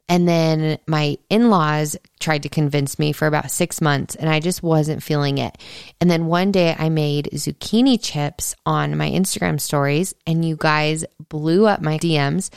And 0.08 0.28
then 0.28 0.78
my 0.86 1.16
in 1.30 1.48
laws 1.48 1.96
tried 2.20 2.42
to 2.42 2.50
convince 2.50 2.98
me 2.98 3.12
for 3.12 3.26
about 3.26 3.50
six 3.50 3.80
months, 3.80 4.14
and 4.14 4.28
I 4.28 4.38
just 4.38 4.62
wasn't 4.62 5.02
feeling 5.02 5.38
it. 5.38 5.56
And 6.00 6.10
then 6.10 6.26
one 6.26 6.52
day 6.52 6.76
I 6.78 6.90
made 6.90 7.30
zucchini 7.32 7.98
chips 8.00 8.54
on 8.66 8.98
my 8.98 9.08
Instagram 9.10 9.58
stories, 9.58 10.14
and 10.26 10.44
you 10.44 10.56
guys 10.56 11.06
blew 11.30 11.66
up 11.66 11.80
my 11.80 11.96
DMs 11.96 12.50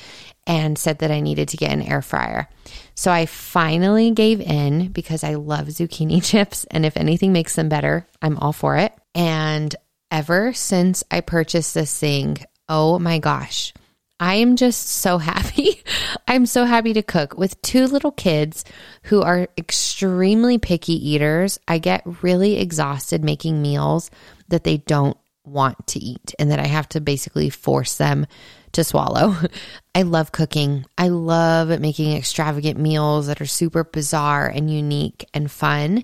and 0.45 0.77
said 0.77 0.99
that 0.99 1.11
I 1.11 1.21
needed 1.21 1.49
to 1.49 1.57
get 1.57 1.71
an 1.71 1.81
air 1.81 2.01
fryer. 2.01 2.49
So 2.95 3.11
I 3.11 3.25
finally 3.25 4.11
gave 4.11 4.41
in 4.41 4.89
because 4.89 5.23
I 5.23 5.35
love 5.35 5.67
zucchini 5.67 6.21
chips, 6.29 6.65
and 6.65 6.85
if 6.85 6.97
anything 6.97 7.31
makes 7.31 7.55
them 7.55 7.69
better, 7.69 8.05
I'm 8.21 8.37
all 8.37 8.53
for 8.53 8.75
it. 8.75 8.93
And 9.15 9.73
ever 10.11 10.51
since 10.51 11.05
I 11.09 11.21
purchased 11.21 11.73
this 11.73 11.97
thing, 11.97 12.39
oh 12.67 12.99
my 12.99 13.19
gosh 13.19 13.73
I 14.19 14.35
am 14.35 14.55
just 14.55 14.87
so 14.87 15.17
happy. 15.19 15.83
I'm 16.27 16.45
so 16.45 16.65
happy 16.65 16.93
to 16.93 17.03
cook 17.03 17.37
with 17.37 17.61
two 17.61 17.85
little 17.85 18.11
kids 18.11 18.65
who 19.03 19.21
are 19.21 19.47
extremely 19.57 20.57
picky 20.57 20.93
eaters. 21.09 21.59
I 21.67 21.77
get 21.77 22.23
really 22.23 22.59
exhausted 22.59 23.23
making 23.23 23.61
meals 23.61 24.09
that 24.47 24.63
they 24.63 24.77
don't 24.77 25.17
want 25.43 25.87
to 25.87 25.99
eat 25.99 26.33
and 26.39 26.51
that 26.51 26.59
I 26.59 26.67
have 26.67 26.89
to 26.89 27.01
basically 27.01 27.49
force 27.49 27.97
them 27.97 28.25
to 28.73 28.83
swallow. 28.83 29.35
I 29.95 30.01
love 30.01 30.31
cooking. 30.31 30.85
I 30.97 31.09
love 31.09 31.79
making 31.79 32.15
extravagant 32.15 32.79
meals 32.79 33.27
that 33.27 33.39
are 33.39 33.45
super 33.45 33.83
bizarre 33.83 34.47
and 34.47 34.71
unique 34.71 35.25
and 35.33 35.49
fun. 35.49 36.03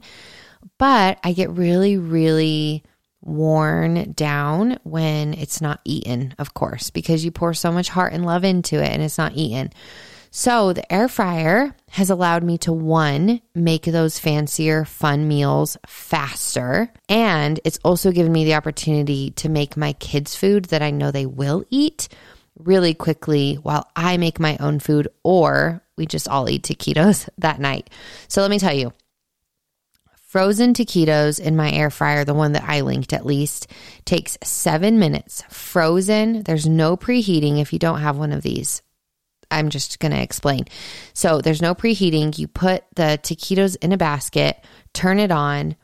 But 0.78 1.20
I 1.24 1.34
get 1.34 1.50
really, 1.50 1.98
really 1.98 2.84
worn 3.24 4.12
down 4.14 4.78
when 4.84 5.34
it's 5.34 5.62
not 5.62 5.80
eaten, 5.86 6.36
of 6.38 6.54
course, 6.54 6.90
because 6.90 7.24
you 7.24 7.32
pour 7.32 7.54
so 7.54 7.72
much 7.72 7.90
heart 7.90 8.14
and 8.14 8.26
love 8.26 8.44
into 8.44 8.76
it 8.82 8.90
and 8.90 9.02
it's 9.02 9.18
not 9.18 9.34
eaten. 9.36 9.72
So 10.36 10.74
the 10.74 10.92
air 10.92 11.08
fryer 11.08 11.76
has 11.92 12.10
allowed 12.10 12.44
me 12.44 12.58
to 12.60 12.74
one, 12.74 13.40
make 13.54 13.84
those 13.84 14.18
fancier, 14.18 14.84
fun 14.84 15.28
meals 15.28 15.78
faster. 15.86 16.92
And 17.08 17.60
it's 17.64 17.80
also 17.84 18.12
given 18.12 18.32
me 18.32 18.44
the 18.44 18.56
opportunity 18.56 19.30
to 19.32 19.48
make 19.48 19.78
my 19.78 19.94
kids' 19.94 20.36
food 20.36 20.66
that 20.66 20.82
I 20.82 20.90
know 20.90 21.12
they 21.12 21.28
will 21.28 21.64
eat 21.70 22.08
really 22.58 22.96
quickly 22.96 23.56
while 23.56 23.88
I 23.96 24.18
make 24.18 24.40
my 24.40 24.58
own 24.60 24.80
food 24.80 25.08
or 25.24 25.84
we 25.98 26.08
just 26.08 26.28
all 26.28 26.50
eat 26.50 26.64
taquitos 26.64 27.30
that 27.38 27.60
night. 27.60 27.92
So 28.28 28.42
let 28.42 28.50
me 28.50 28.58
tell 28.58 28.74
you, 28.74 28.92
Frozen 30.34 30.74
taquitos 30.74 31.40
in 31.40 31.56
my 31.56 31.72
air 31.72 31.92
fryer, 31.92 32.26
the 32.26 32.34
one 32.34 32.54
that 32.54 32.68
I 32.68 32.82
linked 32.82 33.14
at 33.14 33.24
least, 33.24 33.68
takes 34.04 34.36
seven 34.44 34.98
minutes. 34.98 35.44
Frozen, 35.52 36.42
there's 36.42 36.66
no 36.66 36.98
preheating 36.98 37.62
if 37.62 37.72
you 37.72 37.78
don't 37.78 38.02
have 38.02 38.18
one 38.18 38.32
of 38.32 38.42
these. 38.42 38.82
I'm 39.52 39.70
just 39.70 40.00
going 40.00 40.12
to 40.12 40.20
explain. 40.20 40.66
So 41.14 41.40
there's 41.40 41.62
no 41.62 41.76
preheating. 41.76 42.36
You 42.36 42.48
put 42.48 42.84
the 42.96 43.20
taquitos 43.22 43.78
in 43.80 43.92
a 43.92 43.98
basket, 43.98 44.58
turn 44.92 45.20
it 45.20 45.30
on, 45.30 45.76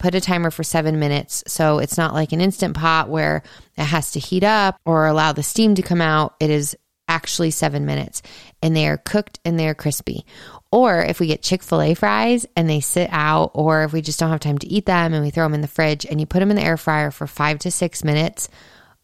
put 0.00 0.16
a 0.16 0.20
timer 0.20 0.50
for 0.50 0.64
seven 0.64 0.98
minutes. 0.98 1.44
So 1.46 1.78
it's 1.78 1.96
not 1.96 2.12
like 2.12 2.32
an 2.32 2.40
instant 2.40 2.74
pot 2.74 3.08
where 3.08 3.44
it 3.78 3.84
has 3.84 4.10
to 4.10 4.18
heat 4.18 4.42
up 4.42 4.80
or 4.84 5.06
allow 5.06 5.32
the 5.32 5.44
steam 5.44 5.76
to 5.76 5.82
come 5.82 6.00
out. 6.00 6.34
It 6.40 6.50
is 6.50 6.76
actually 7.06 7.52
seven 7.52 7.86
minutes 7.86 8.22
and 8.62 8.76
they 8.76 8.86
are 8.86 8.96
cooked 8.96 9.40
and 9.44 9.58
they're 9.58 9.74
crispy. 9.74 10.24
Or 10.70 11.02
if 11.02 11.20
we 11.20 11.26
get 11.26 11.42
Chick 11.42 11.62
fil 11.62 11.82
A 11.82 11.94
fries 11.94 12.46
and 12.56 12.70
they 12.70 12.80
sit 12.80 13.10
out, 13.12 13.50
or 13.54 13.82
if 13.84 13.92
we 13.92 14.00
just 14.00 14.18
don't 14.18 14.30
have 14.30 14.40
time 14.40 14.58
to 14.58 14.66
eat 14.66 14.86
them 14.86 15.12
and 15.12 15.22
we 15.22 15.30
throw 15.30 15.44
them 15.44 15.54
in 15.54 15.60
the 15.60 15.68
fridge 15.68 16.06
and 16.06 16.20
you 16.20 16.26
put 16.26 16.40
them 16.40 16.50
in 16.50 16.56
the 16.56 16.64
air 16.64 16.76
fryer 16.76 17.10
for 17.10 17.26
five 17.26 17.58
to 17.60 17.70
six 17.70 18.04
minutes, 18.04 18.48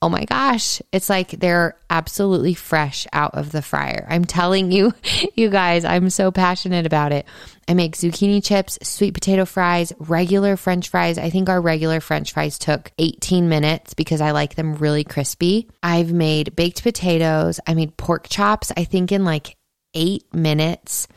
oh 0.00 0.08
my 0.08 0.24
gosh, 0.24 0.80
it's 0.92 1.10
like 1.10 1.30
they're 1.30 1.76
absolutely 1.90 2.54
fresh 2.54 3.06
out 3.12 3.34
of 3.34 3.50
the 3.50 3.62
fryer. 3.62 4.06
I'm 4.08 4.24
telling 4.24 4.70
you, 4.70 4.92
you 5.34 5.50
guys, 5.50 5.84
I'm 5.84 6.10
so 6.10 6.30
passionate 6.30 6.86
about 6.86 7.12
it. 7.12 7.26
I 7.66 7.74
make 7.74 7.96
zucchini 7.96 8.42
chips, 8.42 8.78
sweet 8.82 9.12
potato 9.12 9.44
fries, 9.44 9.92
regular 9.98 10.56
french 10.56 10.88
fries. 10.88 11.18
I 11.18 11.30
think 11.30 11.48
our 11.48 11.60
regular 11.60 12.00
french 12.00 12.32
fries 12.32 12.58
took 12.58 12.92
18 12.98 13.48
minutes 13.48 13.94
because 13.94 14.20
I 14.20 14.30
like 14.30 14.54
them 14.54 14.76
really 14.76 15.04
crispy. 15.04 15.68
I've 15.82 16.12
made 16.12 16.54
baked 16.54 16.82
potatoes. 16.82 17.60
I 17.66 17.74
made 17.74 17.96
pork 17.96 18.28
chops, 18.28 18.72
I 18.76 18.84
think 18.84 19.12
in 19.12 19.24
like 19.24 19.56
eight 19.94 20.32
minutes. 20.32 21.08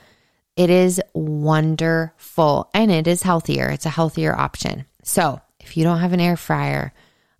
It 0.57 0.69
is 0.69 1.01
wonderful 1.13 2.69
and 2.73 2.91
it 2.91 3.07
is 3.07 3.23
healthier. 3.23 3.69
It's 3.69 3.85
a 3.85 3.89
healthier 3.89 4.35
option. 4.35 4.85
So 5.03 5.39
if 5.59 5.77
you 5.77 5.83
don't 5.83 5.99
have 5.99 6.13
an 6.13 6.19
air 6.19 6.35
fryer, 6.35 6.93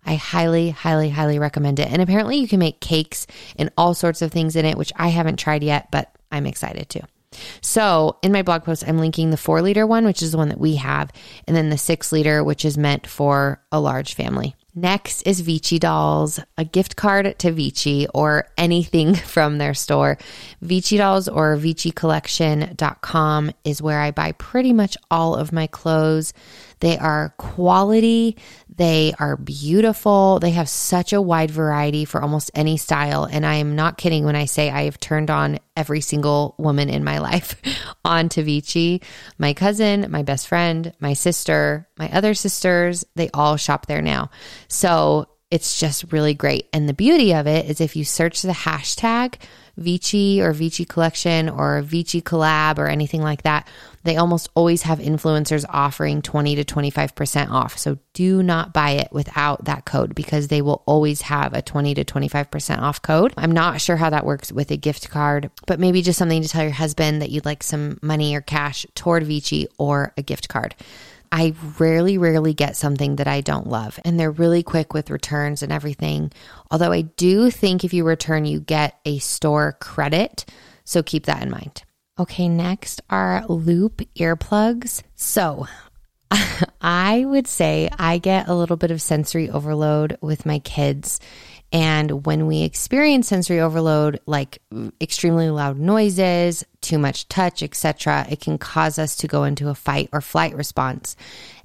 I 0.04 0.14
highly, 0.14 0.70
highly, 0.70 1.10
highly 1.10 1.38
recommend 1.38 1.78
it. 1.78 1.88
And 1.88 2.02
apparently, 2.02 2.36
you 2.36 2.48
can 2.48 2.58
make 2.58 2.80
cakes 2.80 3.26
and 3.56 3.70
all 3.76 3.94
sorts 3.94 4.22
of 4.22 4.32
things 4.32 4.56
in 4.56 4.64
it, 4.64 4.76
which 4.76 4.92
I 4.96 5.08
haven't 5.08 5.38
tried 5.38 5.62
yet, 5.62 5.90
but 5.90 6.14
I'm 6.30 6.46
excited 6.46 6.88
to. 6.90 7.02
So, 7.60 8.18
in 8.22 8.32
my 8.32 8.42
blog 8.42 8.64
post, 8.64 8.84
I'm 8.86 8.98
linking 8.98 9.30
the 9.30 9.36
four 9.36 9.62
liter 9.62 9.86
one, 9.86 10.04
which 10.04 10.22
is 10.22 10.32
the 10.32 10.38
one 10.38 10.48
that 10.48 10.60
we 10.60 10.76
have, 10.76 11.10
and 11.46 11.56
then 11.56 11.70
the 11.70 11.78
six 11.78 12.12
liter, 12.12 12.44
which 12.44 12.64
is 12.64 12.76
meant 12.76 13.06
for 13.06 13.62
a 13.70 13.80
large 13.80 14.14
family. 14.14 14.54
Next 14.74 15.22
is 15.26 15.40
Vici 15.40 15.78
Dolls, 15.78 16.40
a 16.56 16.64
gift 16.64 16.96
card 16.96 17.38
to 17.40 17.52
Vici 17.52 18.06
or 18.14 18.48
anything 18.56 19.14
from 19.32 19.58
their 19.58 19.74
store. 19.74 20.16
Vici 20.62 20.96
Dolls 20.96 21.28
or 21.28 21.58
ViciCollection.com 21.58 23.50
is 23.64 23.82
where 23.82 24.00
I 24.00 24.12
buy 24.12 24.32
pretty 24.32 24.72
much 24.72 24.96
all 25.10 25.34
of 25.34 25.52
my 25.52 25.66
clothes. 25.66 26.32
They 26.80 26.96
are 26.96 27.34
quality, 27.36 28.38
they 28.74 29.12
are 29.18 29.36
beautiful. 29.36 30.38
They 30.38 30.52
have 30.52 30.68
such 30.68 31.12
a 31.12 31.20
wide 31.20 31.50
variety 31.50 32.06
for 32.06 32.22
almost 32.22 32.50
any 32.54 32.78
style. 32.78 33.24
And 33.24 33.44
I 33.44 33.56
am 33.56 33.76
not 33.76 33.98
kidding 33.98 34.24
when 34.24 34.36
I 34.36 34.46
say 34.46 34.70
I 34.70 34.84
have 34.84 34.98
turned 34.98 35.30
on 35.30 35.58
every 35.76 36.00
single 36.00 36.54
woman 36.58 36.88
in 36.88 37.04
my 37.04 37.18
life 37.30 37.60
on 38.04 38.28
Vici. 38.28 39.02
My 39.38 39.54
cousin, 39.54 40.10
my 40.10 40.22
best 40.22 40.48
friend, 40.48 40.92
my 41.00 41.14
sister, 41.14 41.88
my 41.98 42.10
other 42.12 42.34
sisters, 42.34 43.04
they 43.14 43.30
all 43.32 43.56
shop 43.56 43.86
there 43.86 44.02
now. 44.02 44.30
So 44.68 45.28
it's 45.50 45.78
just 45.78 46.12
really 46.12 46.34
great. 46.34 46.68
And 46.72 46.88
the 46.88 46.94
beauty 46.94 47.34
of 47.34 47.46
it 47.46 47.66
is 47.66 47.80
if 47.80 47.94
you 47.94 48.04
search 48.04 48.40
the 48.40 48.52
hashtag 48.52 49.34
Vici 49.76 50.40
or 50.40 50.52
Vici 50.52 50.84
collection 50.84 51.48
or 51.48 51.82
Vici 51.82 52.22
collab 52.22 52.78
or 52.78 52.88
anything 52.88 53.22
like 53.22 53.42
that, 53.42 53.68
they 54.04 54.16
almost 54.16 54.48
always 54.54 54.82
have 54.82 54.98
influencers 54.98 55.64
offering 55.68 56.22
20 56.22 56.56
to 56.56 56.64
25% 56.64 57.50
off. 57.50 57.78
So 57.78 57.98
do 58.12 58.42
not 58.42 58.72
buy 58.72 58.90
it 58.92 59.08
without 59.12 59.64
that 59.64 59.84
code 59.84 60.14
because 60.14 60.48
they 60.48 60.62
will 60.62 60.82
always 60.86 61.22
have 61.22 61.52
a 61.54 61.62
20 61.62 61.94
to 61.94 62.04
25% 62.04 62.78
off 62.78 63.00
code. 63.02 63.32
I'm 63.36 63.52
not 63.52 63.80
sure 63.80 63.96
how 63.96 64.10
that 64.10 64.26
works 64.26 64.50
with 64.52 64.70
a 64.70 64.76
gift 64.76 65.10
card, 65.10 65.50
but 65.66 65.80
maybe 65.80 66.02
just 66.02 66.18
something 66.18 66.42
to 66.42 66.48
tell 66.48 66.64
your 66.64 66.72
husband 66.72 67.22
that 67.22 67.30
you'd 67.30 67.44
like 67.44 67.62
some 67.62 67.98
money 68.02 68.34
or 68.34 68.40
cash 68.40 68.86
toward 68.94 69.24
Vici 69.24 69.68
or 69.78 70.12
a 70.16 70.22
gift 70.22 70.48
card. 70.48 70.74
I 71.34 71.54
rarely, 71.78 72.18
rarely 72.18 72.52
get 72.52 72.76
something 72.76 73.16
that 73.16 73.26
I 73.26 73.40
don't 73.40 73.66
love. 73.66 73.98
And 74.04 74.20
they're 74.20 74.30
really 74.30 74.62
quick 74.62 74.92
with 74.92 75.10
returns 75.10 75.62
and 75.62 75.72
everything. 75.72 76.30
Although 76.70 76.92
I 76.92 77.02
do 77.02 77.50
think 77.50 77.84
if 77.84 77.94
you 77.94 78.04
return, 78.04 78.44
you 78.44 78.60
get 78.60 78.98
a 79.06 79.18
store 79.18 79.78
credit. 79.80 80.44
So 80.84 81.02
keep 81.02 81.24
that 81.26 81.42
in 81.42 81.50
mind. 81.50 81.84
Okay, 82.18 82.48
next 82.48 83.00
are 83.10 83.44
loop 83.48 84.02
earplugs. 84.16 85.02
So 85.14 85.66
I 86.80 87.24
would 87.26 87.46
say 87.46 87.88
I 87.98 88.18
get 88.18 88.48
a 88.48 88.54
little 88.54 88.76
bit 88.76 88.90
of 88.90 89.00
sensory 89.00 89.50
overload 89.50 90.18
with 90.20 90.46
my 90.46 90.58
kids 90.58 91.20
and 91.72 92.26
when 92.26 92.46
we 92.46 92.62
experience 92.62 93.28
sensory 93.28 93.60
overload, 93.60 94.20
like 94.26 94.58
extremely 95.00 95.48
loud 95.48 95.78
noises, 95.78 96.64
too 96.82 96.98
much 96.98 97.28
touch, 97.28 97.62
etc., 97.62 98.26
it 98.28 98.40
can 98.40 98.58
cause 98.58 98.98
us 98.98 99.16
to 99.16 99.26
go 99.26 99.44
into 99.44 99.70
a 99.70 99.74
fight 99.74 100.10
or 100.12 100.20
flight 100.20 100.54
response. 100.54 101.16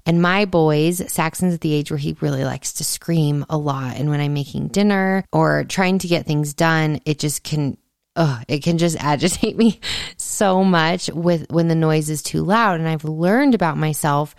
And 0.06 0.22
my 0.22 0.46
boys, 0.46 1.04
Saxon's 1.12 1.56
at 1.56 1.62
the 1.62 1.74
age 1.74 1.92
where 1.92 1.98
he 1.98 2.16
really 2.22 2.46
likes 2.46 2.72
to 2.74 2.86
scream 2.86 3.46
a 3.50 3.58
lot. 3.58 3.98
And 3.98 4.10
when 4.10 4.22
I'm 4.22 4.34
making 4.34 4.70
dinner 4.70 5.26
or 5.34 5.66
trying 5.66 6.00
to 6.00 6.08
get 6.08 6.26
things 6.26 6.54
done, 6.54 7.02
it 7.04 7.20
just 7.20 7.44
can 7.44 7.78
oh, 8.18 8.42
it 8.48 8.64
can 8.64 8.78
just 8.78 8.98
agitate 9.00 9.56
me 9.56 9.80
so 10.18 10.64
much 10.64 11.10
with 11.10 11.50
when 11.50 11.70
the 11.70 11.76
noise 11.76 12.10
is 12.10 12.22
too 12.22 12.44
loud. 12.44 12.80
And 12.80 12.90
I've 12.90 13.06
learned 13.06 13.56
about 13.56 13.78
myself 13.78 14.36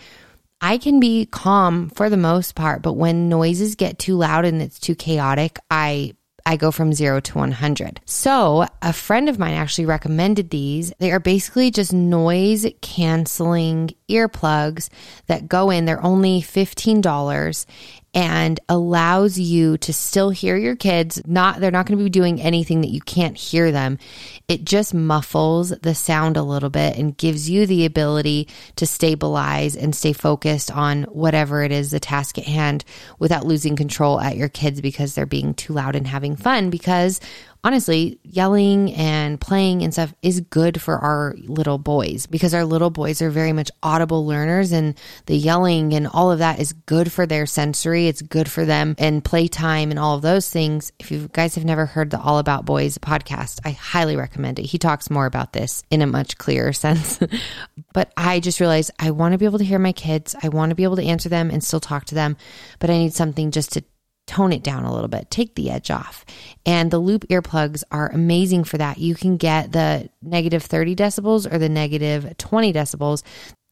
I 0.61 0.79
can 0.79 0.99
be 0.99 1.27
calm 1.27 1.89
for 1.91 2.11
the 2.11 2.17
most 2.17 2.55
part, 2.55 2.83
but 2.83 2.95
when 2.95 3.29
noises 3.29 3.77
get 3.77 3.99
too 3.99 4.17
loud 4.17 4.45
and 4.45 4.61
it's 4.61 4.81
too 4.81 4.95
chaotic, 4.97 5.59
I 5.71 6.15
I 6.47 6.57
go 6.57 6.71
from 6.71 6.95
zero 6.95 7.21
to 7.21 7.39
100. 7.39 8.01
So, 8.07 8.67
a 8.81 8.95
friend 8.95 9.29
of 9.29 9.39
mine 9.39 9.53
actually 9.53 9.85
recommended 9.85 10.49
these. 10.49 10.95
They 10.99 11.13
are 11.13 11.21
basically 11.21 11.71
just 11.71 11.93
noise 11.93 12.67
canceling 12.81 13.91
earplugs 14.09 14.89
that 15.27 15.47
go 15.47 15.69
in. 15.69 15.85
They're 15.85 16.03
only 16.03 16.41
$15 16.41 17.67
and 18.15 18.59
allows 18.69 19.39
you 19.39 19.77
to 19.79 19.93
still 19.93 20.31
hear 20.31 20.57
your 20.57 20.77
kids. 20.77 21.21
Not 21.27 21.61
they're 21.61 21.71
not 21.71 21.87
going 21.87 21.99
to 21.99 22.05
be 22.05 22.11
doing 22.11 22.41
anything 22.41 22.81
that 22.81 22.91
you 22.91 23.01
can't 23.01 23.37
hear 23.37 23.71
them. 23.71 23.99
It 24.49 24.65
just 24.65 24.95
muffles 24.95 25.71
the 25.71 25.95
sound 25.95 26.37
a 26.37 26.43
little 26.43 26.71
bit 26.71 26.97
and 26.97 27.17
gives 27.17 27.51
you 27.51 27.67
the 27.67 27.85
ability 27.85 28.49
to 28.77 28.87
stabilize 28.87 29.77
and 29.77 29.95
stay 29.95 30.13
focused 30.13 30.71
on 30.71 31.05
whatever 31.05 31.63
it 31.63 31.73
is 31.73 31.91
the 31.91 32.01
task 32.01 32.39
at 32.39 32.45
hand 32.45 32.85
without 33.19 33.47
losing 33.47 33.77
control 33.77 34.21
at 34.21 34.37
your 34.37 34.49
kids 34.49 34.81
because 34.81 35.15
they're 35.15 35.27
being 35.27 35.55
too 35.55 35.75
loud 35.75 35.95
and 35.95 36.07
having 36.07 36.35
fun 36.35 36.71
because 36.71 37.21
honestly, 37.65 38.19
yelling 38.23 38.93
and 38.95 39.41
playing 39.41 39.83
and 39.83 39.93
stuff 39.93 40.15
is 40.23 40.41
good 40.41 40.81
for 40.81 40.99
our 40.99 41.35
little 41.45 41.79
boys 41.79 42.27
because 42.27 42.55
our 42.55 42.65
little 42.65 42.91
boys 42.91 43.21
are 43.21 43.31
very 43.31 43.53
much 43.53 43.71
audible 43.83 44.27
learners 44.27 44.73
and 44.73 44.99
the 45.27 45.37
yelling 45.37 45.93
and 45.95 46.07
all 46.07 46.31
of 46.31 46.39
that 46.39 46.61
is 46.61 46.73
good 46.73 47.11
for 47.11 47.27
their 47.27 47.47
sensory. 47.47 48.07
It's 48.07 48.23
good 48.23 48.51
for 48.51 48.65
them 48.65 48.95
and 48.99 49.25
playtime 49.25 49.91
and 49.91 49.99
all 49.99 50.17
of 50.17 50.23
those 50.23 50.49
things. 50.49 50.93
If 50.99 51.11
you 51.11 51.29
guys 51.33 51.57
have 51.57 51.65
never 51.65 51.87
heard 51.87 52.11
the 52.11 52.21
All 52.21 52.39
About 52.39 52.65
Boys 52.65 52.99
podcast, 52.99 53.61
I 53.65 53.71
highly 53.71 54.17
recommend 54.17 54.59
it. 54.59 54.67
He 54.67 54.79
talks 54.79 55.11
more 55.11 55.27
about 55.27 55.53
this 55.53 55.83
in 55.91 56.03
a 56.03 56.07
much 56.07 56.39
clearer 56.39 56.73
sense. 56.73 57.19
but 57.93 58.13
I 58.17 58.41
just 58.41 58.61
realized 58.61 58.91
I 58.99 59.11
want 59.11 59.33
to 59.33 59.39
be 59.39 59.45
able 59.45 59.59
to 59.59 59.65
hear 59.65 59.79
my 59.79 59.93
kids. 59.93 60.37
I 60.43 60.49
want 60.49 60.71
to 60.71 60.77
be 60.77 60.85
able 60.85 60.97
to 60.97 61.05
answer 61.05 61.29
them 61.29 61.51
and 61.51 61.63
still 61.63 61.81
talk 61.81 62.05
to 62.07 62.15
them, 62.15 62.37
but 62.79 62.91
I 62.91 62.99
need 62.99 63.15
something 63.15 63.51
just 63.51 63.73
to 63.73 63.85
tone 64.29 64.53
it 64.53 64.63
down 64.63 64.85
a 64.85 64.93
little 64.93 65.09
bit, 65.09 65.31
take 65.31 65.55
the 65.55 65.71
edge 65.71 65.91
off. 65.91 66.25
And 66.65 66.91
the 66.91 66.99
loop 66.99 67.27
earplugs 67.29 67.83
are 67.91 68.13
amazing 68.13 68.65
for 68.65 68.79
that. 68.79 68.99
You 68.99 69.15
can 69.15 69.37
get 69.37 69.73
the 69.73 70.09
negative 70.23 70.63
30 70.63 70.95
decibels 70.95 71.51
or 71.51 71.59
the 71.59 71.69
negative 71.69 72.37
20 72.37 72.73
decibels. 72.73 73.23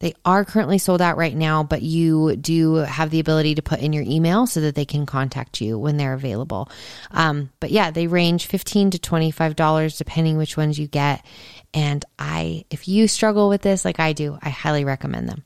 They 0.00 0.14
are 0.24 0.44
currently 0.44 0.78
sold 0.78 1.00
out 1.00 1.16
right 1.16 1.34
now, 1.34 1.62
but 1.62 1.80
you 1.80 2.36
do 2.36 2.74
have 2.74 3.10
the 3.10 3.20
ability 3.20 3.54
to 3.54 3.62
put 3.62 3.80
in 3.80 3.92
your 3.92 4.02
email 4.02 4.46
so 4.46 4.60
that 4.60 4.74
they 4.74 4.84
can 4.84 5.06
contact 5.06 5.60
you 5.60 5.78
when 5.78 5.96
they're 5.96 6.12
available. 6.12 6.70
Um, 7.10 7.50
but 7.60 7.70
yeah, 7.70 7.90
they 7.90 8.06
range 8.06 8.46
15 8.46 8.90
to 8.90 8.98
$25 8.98 9.96
depending 9.96 10.36
which 10.36 10.56
ones 10.56 10.78
you 10.78 10.86
get. 10.86 11.24
And 11.72 12.04
I, 12.18 12.64
if 12.70 12.88
you 12.88 13.08
struggle 13.08 13.48
with 13.48 13.62
this 13.62 13.84
like 13.84 14.00
I 14.00 14.12
do, 14.12 14.38
I 14.42 14.50
highly 14.50 14.84
recommend 14.84 15.28
them. 15.28 15.44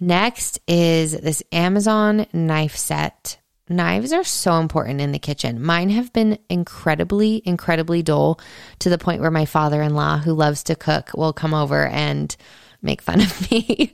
Next 0.00 0.60
is 0.68 1.12
this 1.12 1.42
Amazon 1.50 2.26
knife 2.32 2.76
set 2.76 3.38
Knives 3.68 4.12
are 4.12 4.24
so 4.24 4.54
important 4.54 5.00
in 5.00 5.12
the 5.12 5.18
kitchen. 5.18 5.62
Mine 5.62 5.90
have 5.90 6.12
been 6.12 6.38
incredibly, 6.48 7.42
incredibly 7.44 8.02
dull 8.02 8.40
to 8.78 8.88
the 8.90 8.98
point 8.98 9.20
where 9.20 9.30
my 9.30 9.44
father 9.44 9.82
in 9.82 9.94
law, 9.94 10.18
who 10.18 10.32
loves 10.32 10.62
to 10.64 10.74
cook, 10.74 11.10
will 11.14 11.32
come 11.32 11.54
over 11.54 11.86
and 11.86 12.34
make 12.82 13.02
fun 13.02 13.20
of 13.20 13.50
me 13.50 13.92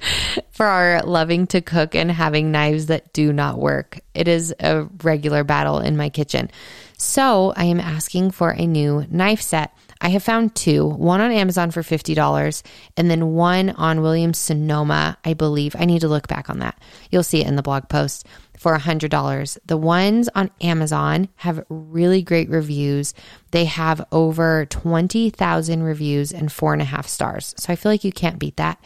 for 0.51 0.67
our 0.67 1.03
loving 1.03 1.47
to 1.49 1.61
cook 1.61 1.95
and 1.95 2.11
having 2.11 2.53
knives 2.53 2.87
that 2.87 3.13
do 3.13 3.33
not 3.33 3.59
work. 3.59 4.01
It 4.15 4.29
is 4.29 4.55
a 4.61 4.85
regular 5.03 5.45
battle 5.45 5.79
in 5.79 5.97
my 5.97 6.09
kitchen. 6.09 6.51
So 6.97 7.53
I 7.57 7.65
am 7.65 7.81
asking 7.81 8.31
for 8.31 8.51
a 8.51 8.67
new 8.67 9.07
knife 9.11 9.43
set. 9.43 9.77
I 10.01 10.09
have 10.09 10.23
found 10.23 10.55
two, 10.55 10.87
one 10.87 11.21
on 11.21 11.31
Amazon 11.31 11.71
for 11.71 11.83
$50 11.83 12.63
and 12.97 13.11
then 13.11 13.35
one 13.35 13.71
on 13.71 14.03
Williams 14.03 14.39
Sonoma, 14.39 15.17
I 15.25 15.35
believe. 15.35 15.75
I 15.79 15.85
need 15.85 16.01
to 16.01 16.09
look 16.09 16.29
back 16.29 16.51
on 16.51 16.59
that. 16.59 16.81
You'll 17.11 17.23
see 17.23 17.41
it 17.41 17.47
in 17.47 17.57
the 17.57 17.63
blog 17.63 17.89
post 17.89 18.27
for 18.59 18.77
$100. 18.77 19.59
The 19.67 19.77
ones 19.77 20.29
on 20.35 20.51
Amazon 20.61 21.29
have 21.37 21.65
really 21.69 22.23
great 22.23 22.49
reviews. 22.49 23.15
They 23.51 23.65
have 23.67 24.07
over 24.13 24.67
20,000 24.67 25.83
reviews 25.83 26.33
and 26.33 26.51
four 26.51 26.73
and 26.73 26.83
a 26.83 26.87
half 26.87 27.07
stars. 27.07 27.55
So 27.59 27.73
I 27.73 27.77
feel 27.77 27.93
like 27.93 28.05
you 28.05 28.13
can't 28.13 28.39
beat 28.39 28.57
that. 28.57 28.83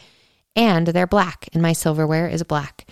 And 0.55 0.87
they're 0.87 1.07
black, 1.07 1.47
and 1.53 1.61
my 1.61 1.73
silverware 1.73 2.27
is 2.27 2.43
black. 2.43 2.87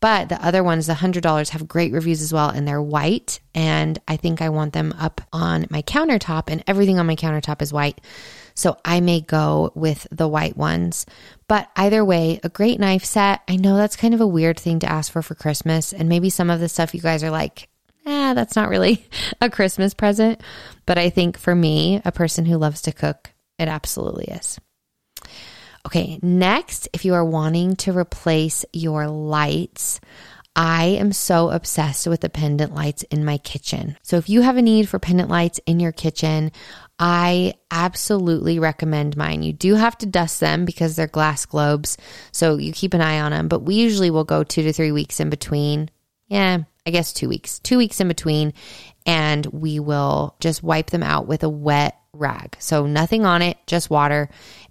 But 0.00 0.28
the 0.28 0.44
other 0.44 0.62
ones, 0.62 0.86
the 0.86 0.94
$100, 0.94 1.50
have 1.50 1.68
great 1.68 1.92
reviews 1.92 2.20
as 2.20 2.32
well, 2.32 2.48
and 2.48 2.66
they're 2.66 2.82
white. 2.82 3.40
And 3.54 3.98
I 4.06 4.16
think 4.16 4.42
I 4.42 4.48
want 4.48 4.72
them 4.72 4.94
up 4.98 5.20
on 5.32 5.66
my 5.70 5.82
countertop, 5.82 6.44
and 6.48 6.62
everything 6.66 6.98
on 6.98 7.06
my 7.06 7.16
countertop 7.16 7.62
is 7.62 7.72
white. 7.72 8.00
So 8.54 8.78
I 8.84 9.00
may 9.00 9.20
go 9.20 9.70
with 9.74 10.06
the 10.10 10.28
white 10.28 10.56
ones. 10.56 11.06
But 11.46 11.70
either 11.76 12.04
way, 12.04 12.40
a 12.42 12.48
great 12.48 12.80
knife 12.80 13.04
set. 13.04 13.42
I 13.46 13.56
know 13.56 13.76
that's 13.76 13.96
kind 13.96 14.14
of 14.14 14.20
a 14.20 14.26
weird 14.26 14.58
thing 14.58 14.80
to 14.80 14.90
ask 14.90 15.12
for 15.12 15.22
for 15.22 15.34
Christmas. 15.34 15.92
And 15.92 16.08
maybe 16.08 16.30
some 16.30 16.50
of 16.50 16.60
the 16.60 16.68
stuff 16.68 16.94
you 16.94 17.00
guys 17.00 17.22
are 17.22 17.30
like, 17.30 17.68
ah, 18.06 18.32
that's 18.34 18.56
not 18.56 18.70
really 18.70 19.06
a 19.40 19.50
Christmas 19.50 19.94
present. 19.94 20.40
But 20.86 20.98
I 20.98 21.10
think 21.10 21.38
for 21.38 21.54
me, 21.54 22.00
a 22.04 22.12
person 22.12 22.46
who 22.46 22.56
loves 22.56 22.82
to 22.82 22.92
cook, 22.92 23.30
it 23.58 23.68
absolutely 23.68 24.24
is. 24.24 24.58
Okay, 25.86 26.18
next, 26.20 26.88
if 26.92 27.04
you 27.04 27.14
are 27.14 27.24
wanting 27.24 27.76
to 27.76 27.96
replace 27.96 28.64
your 28.72 29.06
lights, 29.06 30.00
I 30.56 30.84
am 30.84 31.12
so 31.12 31.50
obsessed 31.50 32.08
with 32.08 32.22
the 32.22 32.28
pendant 32.28 32.74
lights 32.74 33.04
in 33.04 33.24
my 33.24 33.38
kitchen. 33.38 33.96
So 34.02 34.16
if 34.16 34.28
you 34.28 34.42
have 34.42 34.56
a 34.56 34.62
need 34.62 34.88
for 34.88 34.98
pendant 34.98 35.30
lights 35.30 35.60
in 35.64 35.78
your 35.78 35.92
kitchen, 35.92 36.50
I 36.98 37.54
absolutely 37.70 38.58
recommend 38.58 39.16
mine. 39.16 39.44
You 39.44 39.52
do 39.52 39.76
have 39.76 39.96
to 39.98 40.06
dust 40.06 40.40
them 40.40 40.64
because 40.64 40.96
they're 40.96 41.06
glass 41.06 41.46
globes, 41.46 41.98
so 42.32 42.56
you 42.56 42.72
keep 42.72 42.92
an 42.92 43.00
eye 43.00 43.20
on 43.20 43.30
them, 43.30 43.46
but 43.46 43.62
we 43.62 43.76
usually 43.76 44.10
will 44.10 44.24
go 44.24 44.42
2 44.42 44.62
to 44.62 44.72
3 44.72 44.90
weeks 44.90 45.20
in 45.20 45.30
between. 45.30 45.88
Yeah, 46.26 46.60
I 46.84 46.90
guess 46.90 47.12
2 47.12 47.28
weeks. 47.28 47.60
2 47.60 47.78
weeks 47.78 48.00
in 48.00 48.08
between 48.08 48.54
and 49.06 49.46
we 49.46 49.78
will 49.78 50.34
just 50.40 50.64
wipe 50.64 50.90
them 50.90 51.04
out 51.04 51.28
with 51.28 51.44
a 51.44 51.48
wet 51.48 51.96
rag. 52.18 52.56
So 52.58 52.86
nothing 52.86 53.24
on 53.24 53.42
it, 53.42 53.58
just 53.66 53.90
water 53.90 54.28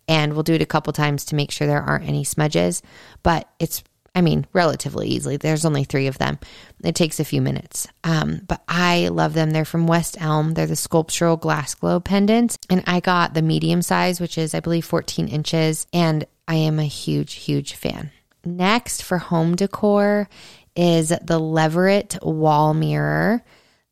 and 0.08 0.34
we'll 0.34 0.43
do 0.43 0.53
it 0.53 0.62
a 0.62 0.67
couple 0.67 0.93
times 0.93 1.25
to 1.25 1.36
make 1.36 1.51
sure 1.51 1.67
there 1.67 1.81
aren't 1.81 2.08
any 2.08 2.23
smudges. 2.23 2.81
But 3.23 3.49
it's, 3.60 3.84
I 4.13 4.21
mean, 4.21 4.45
relatively 4.53 5.08
easily. 5.08 5.38
There's 5.38 5.65
only 5.65 5.84
three 5.84 6.08
of 6.08 6.17
them. 6.17 6.39
It 6.84 6.95
takes 6.95 7.19
a 7.19 7.25
few 7.25 7.41
minutes. 7.41 7.88
Um, 8.03 8.41
but 8.47 8.62
I 8.67 9.08
love 9.08 9.34
them. 9.34 9.51
They're 9.51 9.65
from 9.65 9.88
West 9.88 10.17
Elm. 10.19 10.53
They're 10.53 10.67
the 10.67 10.75
sculptural 10.75 11.38
glass 11.38 11.75
globe 11.75 12.05
pendants. 12.05 12.58
And 12.69 12.84
I 12.86 12.99
got 12.99 13.34
the 13.34 13.41
medium 13.41 13.81
size, 13.81 14.19
which 14.19 14.38
is, 14.38 14.53
I 14.53 14.60
believe, 14.60 14.86
14 14.86 15.27
inches. 15.27 15.88
And 15.91 16.25
I 16.47 16.55
am 16.55 16.79
a 16.79 16.86
huge, 16.86 17.34
huge 17.34 17.73
fan. 17.73 18.12
Next, 18.43 19.01
for 19.01 19.17
home 19.17 19.55
decor, 19.55 20.29
is 20.75 21.10
the 21.10 21.39
Leverett 21.39 22.19
wall 22.21 22.75
mirror. 22.75 23.43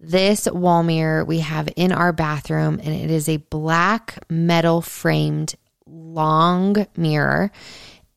This 0.06 0.48
wall 0.52 0.84
mirror 0.84 1.24
we 1.24 1.40
have 1.40 1.70
in 1.78 1.92
our 1.94 2.12
bathroom, 2.12 2.82
and 2.84 2.94
it 2.94 3.10
is 3.10 3.30
a 3.30 3.38
black 3.38 4.20
metal 4.30 4.82
framed 4.82 5.56
long 5.86 6.86
mirror 6.98 7.52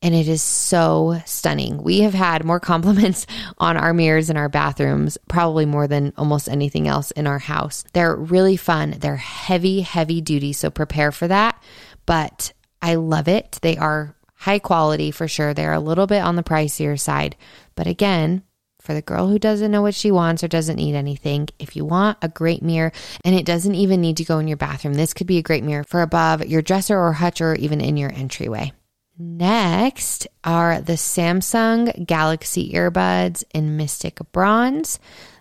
and 0.01 0.13
it 0.13 0.27
is 0.27 0.41
so 0.41 1.21
stunning. 1.25 1.81
We 1.81 2.01
have 2.01 2.13
had 2.13 2.43
more 2.43 2.59
compliments 2.73 3.25
on 3.57 3.77
our 3.77 3.93
mirrors 3.93 4.29
in 4.29 4.37
our 4.37 4.49
bathrooms, 4.49 5.17
probably 5.27 5.65
more 5.65 5.87
than 5.87 6.13
almost 6.17 6.49
anything 6.49 6.87
else 6.87 7.11
in 7.11 7.27
our 7.27 7.39
house. 7.39 7.83
They're 7.93 8.15
really 8.15 8.57
fun. 8.57 8.95
They're 8.99 9.15
heavy, 9.15 9.81
heavy 9.81 10.21
duty, 10.21 10.53
so 10.53 10.69
prepare 10.69 11.11
for 11.11 11.27
that. 11.27 11.61
But 12.05 12.53
I 12.81 12.95
love 12.95 13.27
it. 13.27 13.59
They 13.61 13.77
are 13.77 14.15
high 14.35 14.59
quality 14.59 15.11
for 15.11 15.27
sure. 15.27 15.53
They're 15.53 15.73
a 15.73 15.79
little 15.79 16.07
bit 16.07 16.21
on 16.21 16.35
the 16.35 16.43
pricier 16.43 16.99
side. 16.99 17.35
But 17.75 17.87
again, 17.87 18.43
for 18.87 18.93
the 18.93 19.01
girl 19.01 19.27
who 19.27 19.37
doesn't 19.37 19.69
know 19.69 19.81
what 19.81 19.93
she 19.93 20.11
wants 20.11 20.45
or 20.45 20.47
doesn't 20.47 20.77
need 20.77 20.95
anything, 20.95 21.49
if 21.59 21.75
you 21.75 21.83
want 21.83 22.17
a 22.21 22.29
great 22.29 22.63
mirror, 22.63 22.93
and 23.25 23.35
it 23.35 23.45
doesn't 23.45 23.75
even 23.75 23.99
need 23.99 24.15
to 24.15 24.23
go 24.23 24.39
in 24.39 24.47
your 24.47 24.55
bathroom, 24.55 24.93
this 24.93 25.13
could 25.13 25.27
be 25.27 25.37
a 25.37 25.43
great 25.43 25.63
mirror 25.63 25.83
for 25.83 26.01
above 26.01 26.45
your 26.45 26.61
dresser 26.61 26.97
or 26.97 27.11
hutch 27.11 27.41
or 27.41 27.53
even 27.55 27.81
in 27.81 27.97
your 27.97 28.13
entryway. 28.13 28.71
Next 29.19 30.25
are 30.45 30.79
the 30.79 30.93
Samsung 30.93 32.07
Galaxy 32.07 32.71
earbuds 32.71 33.43
in 33.53 33.75
Mystic 33.75 34.19
Bronze. 34.31 34.99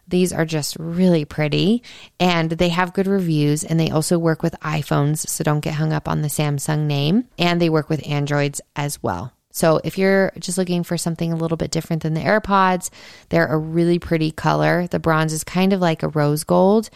These 0.08 0.32
are 0.32 0.44
just 0.44 0.76
really 0.80 1.24
pretty 1.24 1.84
and 2.18 2.50
they 2.50 2.70
have 2.70 2.94
good 2.94 3.06
reviews 3.06 3.62
and 3.62 3.78
they 3.78 3.90
also 3.90 4.18
work 4.18 4.42
with 4.42 4.54
iPhones, 4.60 5.18
so 5.28 5.44
don't 5.44 5.60
get 5.60 5.74
hung 5.74 5.92
up 5.92 6.08
on 6.08 6.22
the 6.22 6.28
Samsung 6.28 6.86
name. 6.86 7.28
And 7.38 7.60
they 7.60 7.70
work 7.70 7.88
with 7.88 8.08
Androids 8.08 8.60
as 8.74 9.00
well. 9.02 9.35
So 9.56 9.80
if 9.82 9.96
you're 9.96 10.32
just 10.38 10.58
looking 10.58 10.82
for 10.82 10.98
something 10.98 11.32
a 11.32 11.36
little 11.36 11.56
bit 11.56 11.70
different 11.70 12.02
than 12.02 12.12
the 12.12 12.20
AirPods, 12.20 12.90
they're 13.30 13.46
a 13.46 13.56
really 13.56 13.98
pretty 13.98 14.30
color. 14.30 14.86
The 14.86 14.98
bronze 14.98 15.32
is 15.32 15.44
kind 15.44 15.72
of 15.72 15.80
like 15.80 16.02
a 16.02 16.08
rose 16.08 16.44
gold 16.44 16.90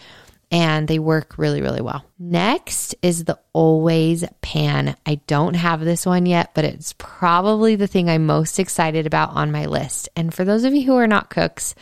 and 0.51 0.87
they 0.87 0.99
work 0.99 1.39
really, 1.39 1.59
really 1.63 1.81
well. 1.81 2.05
Next 2.19 2.93
is 3.01 3.23
the 3.23 3.39
Always 3.53 4.25
Pan. 4.43 4.95
I 5.07 5.15
don't 5.25 5.55
have 5.55 5.79
this 5.79 6.05
one 6.05 6.27
yet, 6.27 6.51
but 6.53 6.63
it's 6.63 6.93
probably 6.99 7.75
the 7.75 7.87
thing 7.87 8.11
I'm 8.11 8.27
most 8.27 8.59
excited 8.59 9.07
about 9.07 9.31
on 9.31 9.51
my 9.51 9.65
list. 9.65 10.09
And 10.15 10.31
for 10.31 10.45
those 10.45 10.63
of 10.63 10.75
you 10.75 10.83
who 10.83 10.97
are 10.97 11.07
not 11.07 11.31
cooks, 11.31 11.73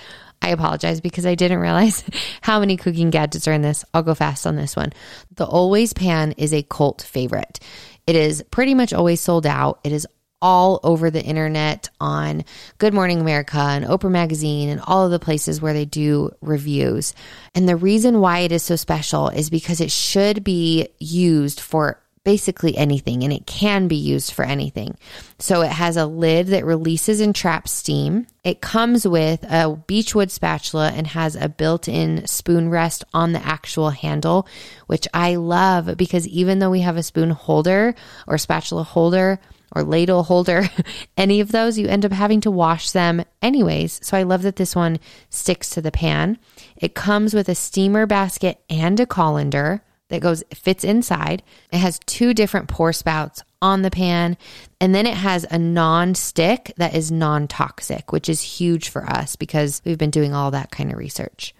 I 0.42 0.52
apologize 0.52 1.02
because 1.02 1.26
I 1.26 1.36
didn't 1.36 1.60
realize 1.60 2.06
how 2.40 2.62
many 2.62 2.78
cooking 2.78 3.10
gadgets 3.10 3.50
are 3.50 3.54
in 3.54 3.64
this. 3.64 3.84
I'll 3.94 4.02
go 4.02 4.16
fast 4.16 4.48
on 4.48 4.56
this 4.56 4.78
one. 4.78 4.94
The 5.36 5.46
Always 5.46 5.92
Pan 5.92 6.32
is 6.38 6.54
a 6.54 6.64
cult 6.64 7.02
favorite. 7.02 7.60
It 8.08 8.16
is 8.16 8.46
pretty 8.50 8.76
much 8.76 8.94
always 8.94 9.20
sold 9.20 9.46
out. 9.46 9.82
It 9.84 9.92
is 9.92 10.08
all 10.42 10.80
over 10.84 11.10
the 11.10 11.24
internet 11.24 11.90
on 12.00 12.44
Good 12.78 12.94
Morning 12.94 13.20
America 13.20 13.58
and 13.58 13.86
Oprah 13.86 14.12
Magazine 14.12 14.70
and 14.70 14.82
all 14.82 15.06
of 15.06 15.12
the 15.12 15.20
places 15.20 15.62
where 15.62 15.74
they 15.74 15.86
do 15.86 16.32
reviews. 16.42 17.14
And 17.54 17.68
the 17.68 17.76
reason 17.76 18.20
why 18.20 18.40
it 18.40 18.52
is 18.52 18.64
so 18.64 18.76
special 18.76 19.30
is 19.30 19.50
because 19.50 19.82
it 19.82 19.92
should 19.92 20.44
be 20.44 20.90
used 21.00 21.60
for 21.60 22.00
basically 22.24 22.78
anything 22.78 23.24
and 23.24 23.32
it 23.32 23.46
can 23.46 23.88
be 23.88 23.96
used 23.96 24.34
for 24.34 24.44
anything. 24.44 24.96
So 25.40 25.62
it 25.62 25.72
has 25.72 25.98
a 25.98 26.06
lid 26.06 26.48
that 26.48 26.66
releases 26.66 27.22
and 27.22 27.34
traps 27.34 27.72
steam. 27.72 28.28
It 28.44 28.62
comes 28.62 29.08
with 29.08 29.44
a 29.50 29.76
beechwood 29.88 30.30
spatula 30.30 30.92
and 30.94 31.08
has 31.08 31.36
a 31.36 31.50
built 31.50 31.88
in 31.88 32.28
spoon 32.28 32.70
rest 32.70 33.04
on 33.14 33.32
the 33.32 33.46
actual 33.46 33.90
handle, 33.90 34.48
which 34.88 35.08
I 35.14 35.36
love 35.36 35.98
because 35.98 36.28
even 36.28 36.60
though 36.60 36.70
we 36.70 36.82
have 36.82 36.98
a 36.98 37.04
spoon 37.04 37.32
holder 37.32 37.96
or 38.28 38.38
spatula 38.38 38.84
holder, 38.84 39.40
or 39.74 39.84
ladle 39.84 40.24
holder, 40.24 40.70
any 41.18 41.40
of 41.40 41.52
those, 41.52 41.78
you 41.78 41.88
end 41.88 42.06
up 42.06 42.12
having 42.12 42.42
to 42.42 42.52
wash 42.52 42.92
them 42.92 43.24
anyways. 43.42 44.00
So 44.04 44.18
I 44.18 44.24
love 44.24 44.42
that 44.44 44.56
this 44.56 44.76
one 44.76 45.00
sticks 45.30 45.70
to 45.72 45.82
the 45.82 45.92
pan. 45.92 46.38
It 46.78 46.96
comes 46.96 47.34
with 47.34 47.50
a 47.50 47.56
steamer 47.56 48.06
basket 48.06 48.60
and 48.70 49.00
a 49.00 49.06
colander 49.06 49.82
that 50.10 50.22
goes 50.22 50.44
fits 50.54 50.84
inside. 50.84 51.44
It 51.72 51.78
has 51.78 52.00
two 52.06 52.34
different 52.34 52.68
pour 52.68 52.94
spouts 52.94 53.44
on 53.62 53.82
the 53.82 53.92
pan, 53.92 54.38
and 54.82 54.96
then 54.96 55.06
it 55.06 55.16
has 55.16 55.46
a 55.50 55.60
non-stick 55.60 56.74
that 56.78 56.96
is 56.96 57.12
non-toxic, 57.12 58.12
which 58.12 58.30
is 58.30 58.42
huge 58.42 58.90
for 58.90 59.06
us 59.06 59.36
because 59.36 59.82
we've 59.86 59.98
been 59.98 60.10
doing 60.10 60.34
all 60.34 60.52
that 60.52 60.72
kind 60.72 60.92
of 60.92 60.98
research 60.98 61.54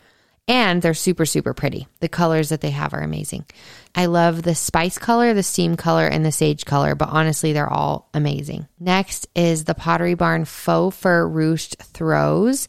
and 0.50 0.82
they're 0.82 0.96
super, 0.96 1.28
super 1.28 1.54
pretty. 1.54 1.88
The 2.00 2.10
colors 2.10 2.50
that 2.50 2.60
they 2.60 2.72
have 2.72 2.96
are 2.96 3.04
amazing. 3.04 3.46
I 3.94 4.08
love 4.08 4.42
the 4.42 4.56
spice 4.56 4.98
color, 4.98 5.36
the 5.36 5.44
steam 5.44 5.78
color, 5.78 6.08
and 6.08 6.26
the 6.26 6.32
sage 6.32 6.66
color, 6.66 6.96
but 6.96 7.10
honestly, 7.10 7.54
they're 7.54 7.72
all 7.72 8.10
amazing. 8.16 8.68
Next 8.80 9.28
is 9.36 9.66
the 9.66 9.76
Pottery 9.76 10.16
Barn 10.16 10.46
Faux 10.46 10.98
Fur 10.98 11.30
Ruched 11.30 11.76
Throws. 11.78 12.68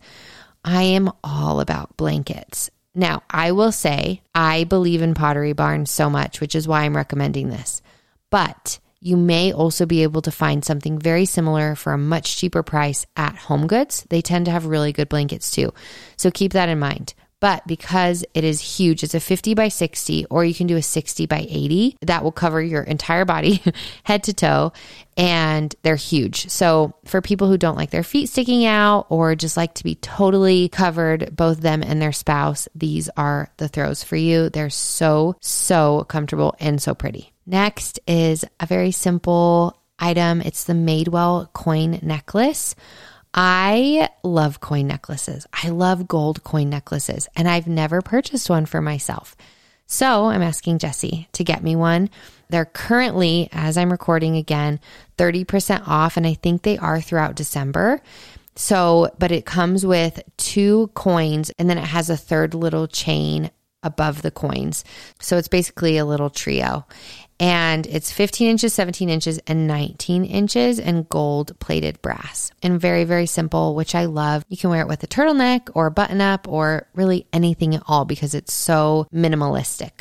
I 0.63 0.83
am 0.83 1.11
all 1.25 1.61
about 1.61 1.97
blankets. 1.97 2.71
Now, 2.95 3.23
I 3.31 3.53
will 3.53 3.73
say 3.73 4.21
I 4.35 4.65
believe 4.65 5.01
in 5.01 5.15
Pottery 5.15 5.55
Barn 5.55 5.87
so 5.87 6.11
much, 6.11 6.39
which 6.39 6.55
is 6.55 6.69
why 6.69 6.83
I'm 6.83 6.97
recommending 6.97 7.49
this. 7.49 7.81
But 8.29 8.79
you 9.01 9.17
may 9.17 9.55
also 9.55 9.87
be 9.87 10.03
able 10.03 10.21
to 10.23 10.31
find 10.31 10.63
something 10.63 10.99
very 10.99 11.25
similar 11.25 11.75
for 11.75 11.95
a 11.95 11.99
much 11.99 12.37
cheaper 12.37 12.63
price 12.63 13.07
at 13.17 13.37
Home 13.37 13.67
Goods. 13.67 14.05
They 14.11 14.21
tend 14.21 14.45
to 14.45 14.51
have 14.51 14.67
really 14.67 14.93
good 14.93 15.09
blankets 15.09 15.51
too. 15.51 15.73
So 16.19 16.31
keep 16.31 16.53
that 16.53 16.69
in 16.69 16.79
mind. 16.79 17.15
But 17.41 17.67
because 17.67 18.25
it 18.35 18.45
is 18.45 18.61
huge, 18.61 19.03
it's 19.03 19.15
a 19.15 19.21
50 19.21 19.55
by 19.55 19.69
60, 19.69 20.27
or 20.27 20.45
you 20.45 20.55
can 20.55 20.67
do 20.67 20.77
a 20.77 20.83
60 20.83 21.27
by 21.27 21.47
80. 21.49 21.97
That 22.03 22.23
will 22.23 22.33
cover 22.33 22.63
your 22.63 22.83
entire 22.83 23.25
body, 23.25 23.63
head 24.05 24.25
to 24.25 24.35
toe, 24.35 24.73
and 25.17 25.75
they're 25.83 25.97
huge. 25.97 26.51
So 26.51 26.95
for 27.07 27.23
people 27.23 27.49
who 27.49 27.57
don't 27.57 27.77
like 27.77 27.91
their 27.91 28.03
feet 28.03 28.29
sticking 28.29 28.67
out 28.67 29.07
or 29.09 29.35
just 29.35 29.57
like 29.57 29.75
to 29.75 29.85
be 29.85 29.95
totally 29.97 30.69
covered, 30.69 31.35
both 31.35 31.61
them 31.61 31.83
and 31.83 32.01
their 32.01 32.13
spouse, 32.13 32.69
these 32.75 33.09
are 33.17 33.51
the 33.57 33.69
throws 33.69 34.05
for 34.05 34.17
you. 34.17 34.51
They're 34.51 34.71
so, 34.71 35.37
so 35.41 36.05
comfortable 36.09 36.55
and 36.61 36.81
so 36.81 36.95
pretty. 36.95 37.33
Next 37.47 38.01
is 38.07 38.45
a 38.61 38.67
very 38.67 38.93
simple 38.93 39.81
item. 39.99 40.41
It's 40.41 40.65
the 40.65 40.73
Madewell 40.73 41.53
coin 41.53 41.99
necklace. 42.03 42.75
I 43.33 44.09
love 44.23 44.61
coin 44.61 44.87
necklaces. 44.87 45.47
I 45.53 45.69
love 45.69 46.09
gold 46.09 46.43
coin 46.43 46.69
necklaces, 46.69 47.29
and 47.37 47.49
I've 47.49 47.69
never 47.69 48.03
purchased 48.03 48.51
one 48.51 48.67
for 48.67 48.81
myself. 48.81 49.37
So 49.87 50.27
I'm 50.27 50.43
asking 50.43 50.79
Jesse 50.79 51.29
to 51.33 51.45
get 51.45 51.63
me 51.63 51.75
one. 51.77 52.11
They're 52.49 52.65
currently, 52.65 53.49
as 53.53 53.77
I'm 53.77 53.91
recording 53.91 54.37
again, 54.37 54.81
30% 55.19 55.87
off, 55.87 56.17
and 56.17 56.27
I 56.27 56.35
think 56.35 56.63
they 56.63 56.79
are 56.79 57.01
throughout 57.01 57.35
December. 57.37 58.01
So, 58.57 59.11
but 59.19 59.33
it 59.33 59.47
comes 59.47 59.87
with 59.87 60.21
two 60.37 60.91
coins 60.95 61.51
and 61.59 61.71
then 61.71 61.79
it 61.79 61.85
has 61.85 62.11
a 62.11 62.17
third 62.17 62.53
little 62.53 62.87
chain 62.87 63.51
above 63.83 64.23
the 64.23 64.31
coins. 64.31 64.85
So 65.19 65.39
it's 65.39 65.49
basically 65.49 65.97
a 65.97 66.05
little 66.05 66.31
trio 66.31 66.87
and 67.41 67.87
it's 67.87 68.13
15 68.13 68.51
inches, 68.51 68.75
17 68.75 69.09
inches, 69.09 69.39
and 69.47 69.67
19 69.67 70.27
inches 70.27 70.79
and 70.79 71.09
gold 71.09 71.59
plated 71.59 72.01
brass. 72.03 72.53
And 72.63 72.79
very, 72.79 73.05
very 73.05 73.25
simple, 73.25 73.75
which 73.75 73.95
I 73.95 74.05
love. 74.05 74.45
You 74.49 74.59
can 74.59 74.69
wear 74.69 74.83
it 74.83 74.89
with 74.89 75.03
a 75.03 75.07
turtleneck 75.07 75.71
or 75.75 75.87
a 75.87 75.91
button 75.91 76.21
up 76.21 76.47
or 76.47 76.87
really 76.95 77.27
anything 77.33 77.75
at 77.75 77.83
all 77.89 78.05
because 78.05 78.35
it's 78.35 78.53
so 78.53 79.09
minimalistic. 79.13 79.93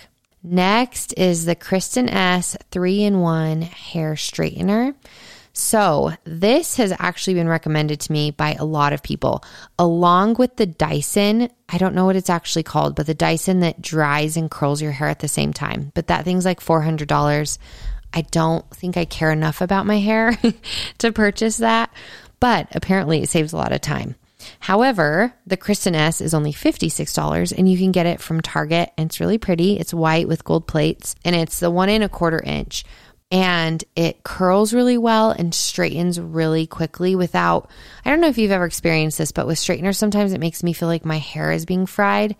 Next 0.43 1.13
is 1.13 1.45
the 1.45 1.55
Kristin 1.55 2.09
Ess 2.11 2.57
3 2.71 3.03
in 3.03 3.19
1 3.21 3.61
hair 3.61 4.15
straightener. 4.15 4.93
So, 5.59 6.13
this 6.23 6.77
has 6.77 6.93
actually 6.97 7.33
been 7.33 7.49
recommended 7.49 7.99
to 7.99 8.11
me 8.13 8.31
by 8.31 8.53
a 8.53 8.63
lot 8.63 8.93
of 8.93 9.03
people, 9.03 9.43
along 9.77 10.35
with 10.35 10.55
the 10.55 10.65
Dyson. 10.65 11.49
I 11.67 11.77
don't 11.77 11.93
know 11.93 12.05
what 12.05 12.15
it's 12.15 12.29
actually 12.29 12.63
called, 12.63 12.95
but 12.95 13.07
the 13.07 13.13
Dyson 13.13 13.59
that 13.59 13.81
dries 13.81 14.37
and 14.37 14.49
curls 14.49 14.81
your 14.81 14.93
hair 14.93 15.09
at 15.09 15.19
the 15.19 15.27
same 15.27 15.51
time. 15.51 15.91
But 15.93 16.07
that 16.07 16.23
thing's 16.23 16.45
like 16.45 16.61
$400. 16.61 17.57
I 18.13 18.21
don't 18.21 18.67
think 18.71 18.95
I 18.95 19.03
care 19.03 19.31
enough 19.31 19.59
about 19.59 19.85
my 19.85 19.99
hair 19.99 20.39
to 20.99 21.11
purchase 21.11 21.57
that, 21.57 21.91
but 22.39 22.73
apparently 22.73 23.21
it 23.21 23.29
saves 23.29 23.51
a 23.51 23.57
lot 23.57 23.73
of 23.73 23.81
time. 23.81 24.15
However, 24.61 25.33
the 25.45 25.57
Kristin 25.57 25.93
Ess 25.93 26.21
is 26.21 26.33
only 26.33 26.53
$56 26.53 27.53
and 27.57 27.69
you 27.69 27.77
can 27.77 27.91
get 27.91 28.05
it 28.05 28.21
from 28.21 28.39
Target 28.39 28.91
and 28.97 29.09
it's 29.09 29.19
really 29.19 29.37
pretty. 29.37 29.77
It's 29.77 29.93
white 29.93 30.29
with 30.29 30.45
gold 30.45 30.67
plates 30.67 31.15
and 31.25 31.35
it's 31.35 31.59
the 31.59 31.69
one 31.69 31.89
and 31.89 32.03
a 32.03 32.09
quarter 32.09 32.41
inch 32.41 32.85
and 33.31 33.83
it 33.95 34.23
curls 34.23 34.73
really 34.73 34.97
well 34.97 35.31
and 35.31 35.53
straightens 35.53 36.19
really 36.19 36.65
quickly 36.65 37.15
without 37.15 37.69
I 38.03 38.09
don't 38.09 38.21
know 38.21 38.27
if 38.27 38.37
you've 38.37 38.51
ever 38.51 38.65
experienced 38.65 39.17
this, 39.17 39.31
but 39.31 39.47
with 39.47 39.59
straighteners 39.59 39.97
sometimes 39.97 40.33
it 40.33 40.41
makes 40.41 40.63
me 40.63 40.73
feel 40.73 40.87
like 40.87 41.05
my 41.05 41.17
hair 41.17 41.51
is 41.51 41.65
being 41.65 41.85
fried 41.85 42.35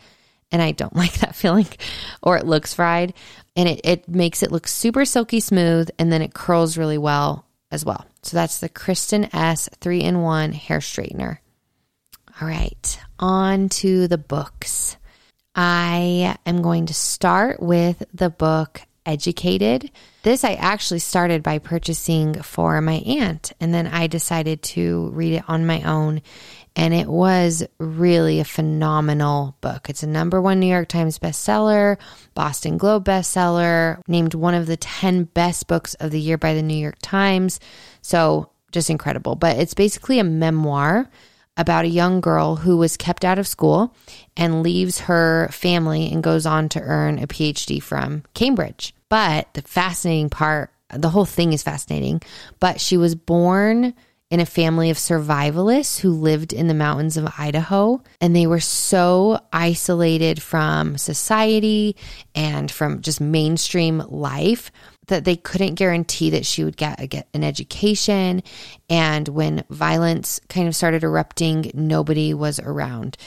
and 0.52 0.62
I 0.62 0.72
don't 0.72 0.96
like 0.96 1.14
that 1.20 1.36
feeling 1.36 1.68
or 2.22 2.38
it 2.38 2.46
looks 2.46 2.74
fried 2.74 3.14
and 3.56 3.70
it, 3.70 3.82
it 3.84 4.10
makes 4.10 4.44
it 4.44 4.52
look 4.52 4.68
super 4.68 5.06
silky 5.06 5.40
smooth 5.40 5.90
and 6.00 6.12
then 6.12 6.22
it 6.22 6.34
curls 6.34 6.78
really 6.78 6.98
well 6.98 7.46
as 7.72 7.86
well. 7.86 8.06
So 8.24 8.36
that's 8.36 8.60
the 8.60 8.70
Kristin 8.70 9.30
Ess 9.34 9.70
3 9.80 10.02
in 10.02 10.22
1 10.22 10.54
hair 10.54 10.80
straightener. 10.80 11.38
All 12.42 12.48
right, 12.48 13.00
on 13.20 13.70
to 13.70 14.08
the 14.08 14.18
books. 14.18 14.98
I 15.56 16.38
am 16.46 16.62
going 16.62 16.86
to 16.88 16.94
start 16.94 17.62
with 17.62 18.04
the 18.14 18.30
book 18.30 18.82
Educated 19.06 19.92
this 20.30 20.44
I 20.44 20.54
actually 20.54 21.00
started 21.00 21.42
by 21.42 21.58
purchasing 21.58 22.44
for 22.44 22.80
my 22.82 22.98
aunt, 23.06 23.52
and 23.60 23.74
then 23.74 23.88
I 23.88 24.06
decided 24.06 24.62
to 24.62 25.10
read 25.10 25.34
it 25.34 25.44
on 25.48 25.66
my 25.66 25.82
own. 25.82 26.22
And 26.76 26.94
it 26.94 27.08
was 27.08 27.66
really 27.80 28.40
a 28.40 28.46
phenomenal 28.46 29.58
book. 29.60 29.90
It's 29.90 30.04
a 30.04 30.08
number 30.08 30.40
one 30.40 30.60
New 30.60 30.68
York 30.68 30.88
Times 30.88 31.18
bestseller, 31.18 31.98
Boston 32.36 32.78
Globe 32.78 33.06
bestseller, 33.06 34.02
named 34.08 34.36
one 34.36 34.54
of 34.54 34.68
the 34.68 34.78
10 34.78 35.24
best 35.24 35.68
books 35.68 35.96
of 35.96 36.12
the 36.12 36.22
year 36.22 36.38
by 36.38 36.54
the 36.54 36.62
New 36.62 36.78
York 36.78 36.98
Times. 37.02 37.60
So 38.04 38.52
just 38.72 38.92
incredible. 38.92 39.34
But 39.34 39.58
it's 39.58 39.74
basically 39.74 40.20
a 40.20 40.24
memoir 40.24 41.10
about 41.58 41.86
a 41.86 41.90
young 41.90 42.22
girl 42.22 42.58
who 42.58 42.78
was 42.78 42.98
kept 42.98 43.26
out 43.26 43.40
of 43.40 43.48
school 43.48 43.96
and 44.38 44.62
leaves 44.62 45.02
her 45.02 45.50
family 45.52 46.12
and 46.12 46.22
goes 46.22 46.46
on 46.46 46.70
to 46.70 46.82
earn 46.82 47.18
a 47.18 47.26
PhD 47.26 47.82
from 47.82 48.24
Cambridge. 48.36 48.94
But 49.10 49.54
the 49.54 49.62
fascinating 49.64 50.30
part, 50.30 50.72
the 50.94 51.10
whole 51.10 51.26
thing 51.26 51.54
is 51.54 51.64
fascinating, 51.64 52.22
but 52.60 52.80
she 52.80 52.98
was 52.98 53.16
born 53.16 53.94
in 54.30 54.40
a 54.40 54.46
family 54.46 54.92
of 54.92 54.98
survivalists 54.98 56.00
who 56.00 56.12
lived 56.12 56.54
in 56.54 56.68
the 56.68 56.74
mountains 56.76 57.18
of 57.18 57.34
Idaho. 57.38 58.02
And 58.22 58.36
they 58.36 58.46
were 58.46 58.60
so 58.60 59.40
isolated 59.52 60.42
from 60.42 60.98
society 61.00 61.96
and 62.36 62.70
from 62.70 63.02
just 63.02 63.20
mainstream 63.20 64.04
life 64.08 64.72
that 65.08 65.26
they 65.26 65.36
couldn't 65.36 65.74
guarantee 65.74 66.30
that 66.30 66.46
she 66.46 66.64
would 66.64 66.78
get, 66.78 67.02
a, 67.02 67.08
get 67.08 67.28
an 67.34 67.44
education. 67.44 68.44
And 68.88 69.28
when 69.28 69.64
violence 69.72 70.40
kind 70.48 70.68
of 70.68 70.76
started 70.76 71.04
erupting, 71.04 71.72
nobody 71.74 72.36
was 72.36 72.60
around. 72.60 73.18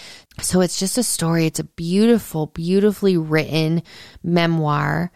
So 0.40 0.60
it's 0.60 0.78
just 0.78 0.98
a 0.98 1.02
story. 1.02 1.46
It's 1.46 1.58
a 1.58 1.64
beautiful, 1.64 2.46
beautifully 2.46 3.16
written 3.16 3.82
memoir 4.22 5.10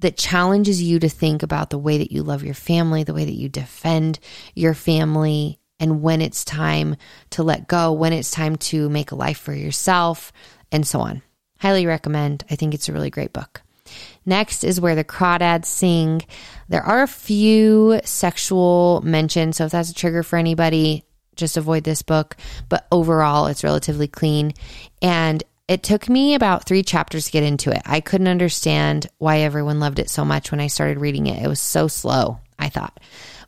that 0.00 0.16
challenges 0.16 0.82
you 0.82 0.98
to 0.98 1.08
think 1.08 1.42
about 1.42 1.70
the 1.70 1.78
way 1.78 1.98
that 1.98 2.12
you 2.12 2.22
love 2.22 2.44
your 2.44 2.54
family, 2.54 3.04
the 3.04 3.14
way 3.14 3.24
that 3.24 3.34
you 3.34 3.48
defend 3.48 4.18
your 4.54 4.74
family, 4.74 5.58
and 5.80 6.02
when 6.02 6.20
it's 6.20 6.44
time 6.44 6.96
to 7.30 7.42
let 7.42 7.68
go, 7.68 7.92
when 7.92 8.12
it's 8.12 8.30
time 8.30 8.56
to 8.56 8.88
make 8.88 9.10
a 9.10 9.16
life 9.16 9.38
for 9.38 9.52
yourself, 9.52 10.32
and 10.70 10.86
so 10.86 11.00
on. 11.00 11.22
Highly 11.60 11.86
recommend. 11.86 12.44
I 12.50 12.56
think 12.56 12.74
it's 12.74 12.88
a 12.88 12.92
really 12.92 13.10
great 13.10 13.32
book. 13.32 13.62
Next 14.26 14.64
is 14.64 14.80
where 14.80 14.94
the 14.94 15.04
crawdads 15.04 15.66
sing. 15.66 16.22
There 16.68 16.82
are 16.82 17.02
a 17.02 17.08
few 17.08 18.00
sexual 18.04 19.00
mentions, 19.04 19.56
so 19.56 19.64
if 19.64 19.72
that's 19.72 19.90
a 19.90 19.94
trigger 19.94 20.22
for 20.22 20.36
anybody, 20.36 21.04
just 21.36 21.56
avoid 21.56 21.84
this 21.84 22.02
book. 22.02 22.36
But 22.68 22.86
overall, 22.92 23.46
it's 23.46 23.64
relatively 23.64 24.08
clean. 24.08 24.52
And 25.00 25.42
it 25.68 25.82
took 25.82 26.08
me 26.08 26.34
about 26.34 26.64
three 26.64 26.82
chapters 26.82 27.26
to 27.26 27.32
get 27.32 27.42
into 27.42 27.70
it. 27.70 27.82
I 27.84 28.00
couldn't 28.00 28.26
understand 28.26 29.06
why 29.18 29.40
everyone 29.40 29.80
loved 29.80 29.98
it 29.98 30.08
so 30.08 30.24
much 30.24 30.50
when 30.50 30.60
I 30.60 30.66
started 30.66 30.98
reading 30.98 31.26
it. 31.26 31.42
It 31.42 31.48
was 31.48 31.60
so 31.60 31.88
slow, 31.88 32.40
I 32.58 32.70
thought. 32.70 32.98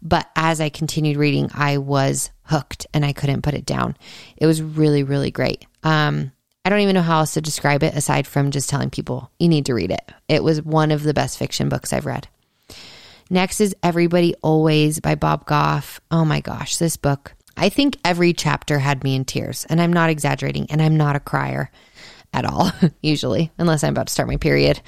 But 0.02 0.28
as 0.36 0.60
I 0.60 0.68
continued 0.68 1.16
reading, 1.16 1.50
I 1.54 1.78
was 1.78 2.30
hooked 2.44 2.86
and 2.92 3.04
I 3.04 3.14
couldn't 3.14 3.42
put 3.42 3.54
it 3.54 3.64
down. 3.64 3.96
It 4.36 4.46
was 4.46 4.62
really, 4.62 5.02
really 5.02 5.30
great. 5.30 5.64
Um, 5.82 6.32
I 6.62 6.68
don't 6.68 6.80
even 6.80 6.94
know 6.94 7.02
how 7.02 7.20
else 7.20 7.34
to 7.34 7.40
describe 7.40 7.82
it 7.82 7.94
aside 7.94 8.26
from 8.26 8.50
just 8.50 8.68
telling 8.68 8.90
people 8.90 9.30
you 9.38 9.48
need 9.48 9.66
to 9.66 9.74
read 9.74 9.90
it. 9.90 10.12
It 10.28 10.44
was 10.44 10.62
one 10.62 10.90
of 10.90 11.02
the 11.02 11.14
best 11.14 11.38
fiction 11.38 11.70
books 11.70 11.92
I've 11.92 12.06
read. 12.06 12.28
Next 13.30 13.60
is 13.60 13.74
Everybody 13.82 14.34
Always 14.42 15.00
by 15.00 15.14
Bob 15.14 15.46
Goff. 15.46 16.00
Oh 16.10 16.24
my 16.26 16.40
gosh, 16.40 16.76
this 16.76 16.98
book. 16.98 17.34
I 17.56 17.70
think 17.70 17.96
every 18.04 18.32
chapter 18.32 18.78
had 18.78 19.04
me 19.04 19.14
in 19.14 19.24
tears, 19.24 19.64
and 19.70 19.80
I'm 19.80 19.92
not 19.92 20.10
exaggerating, 20.10 20.66
and 20.70 20.82
I'm 20.82 20.96
not 20.96 21.16
a 21.16 21.20
crier 21.20 21.70
at 22.32 22.44
all, 22.44 22.70
usually, 23.02 23.50
unless 23.58 23.84
I'm 23.84 23.92
about 23.92 24.06
to 24.06 24.12
start 24.12 24.28
my 24.28 24.36
period. 24.36 24.80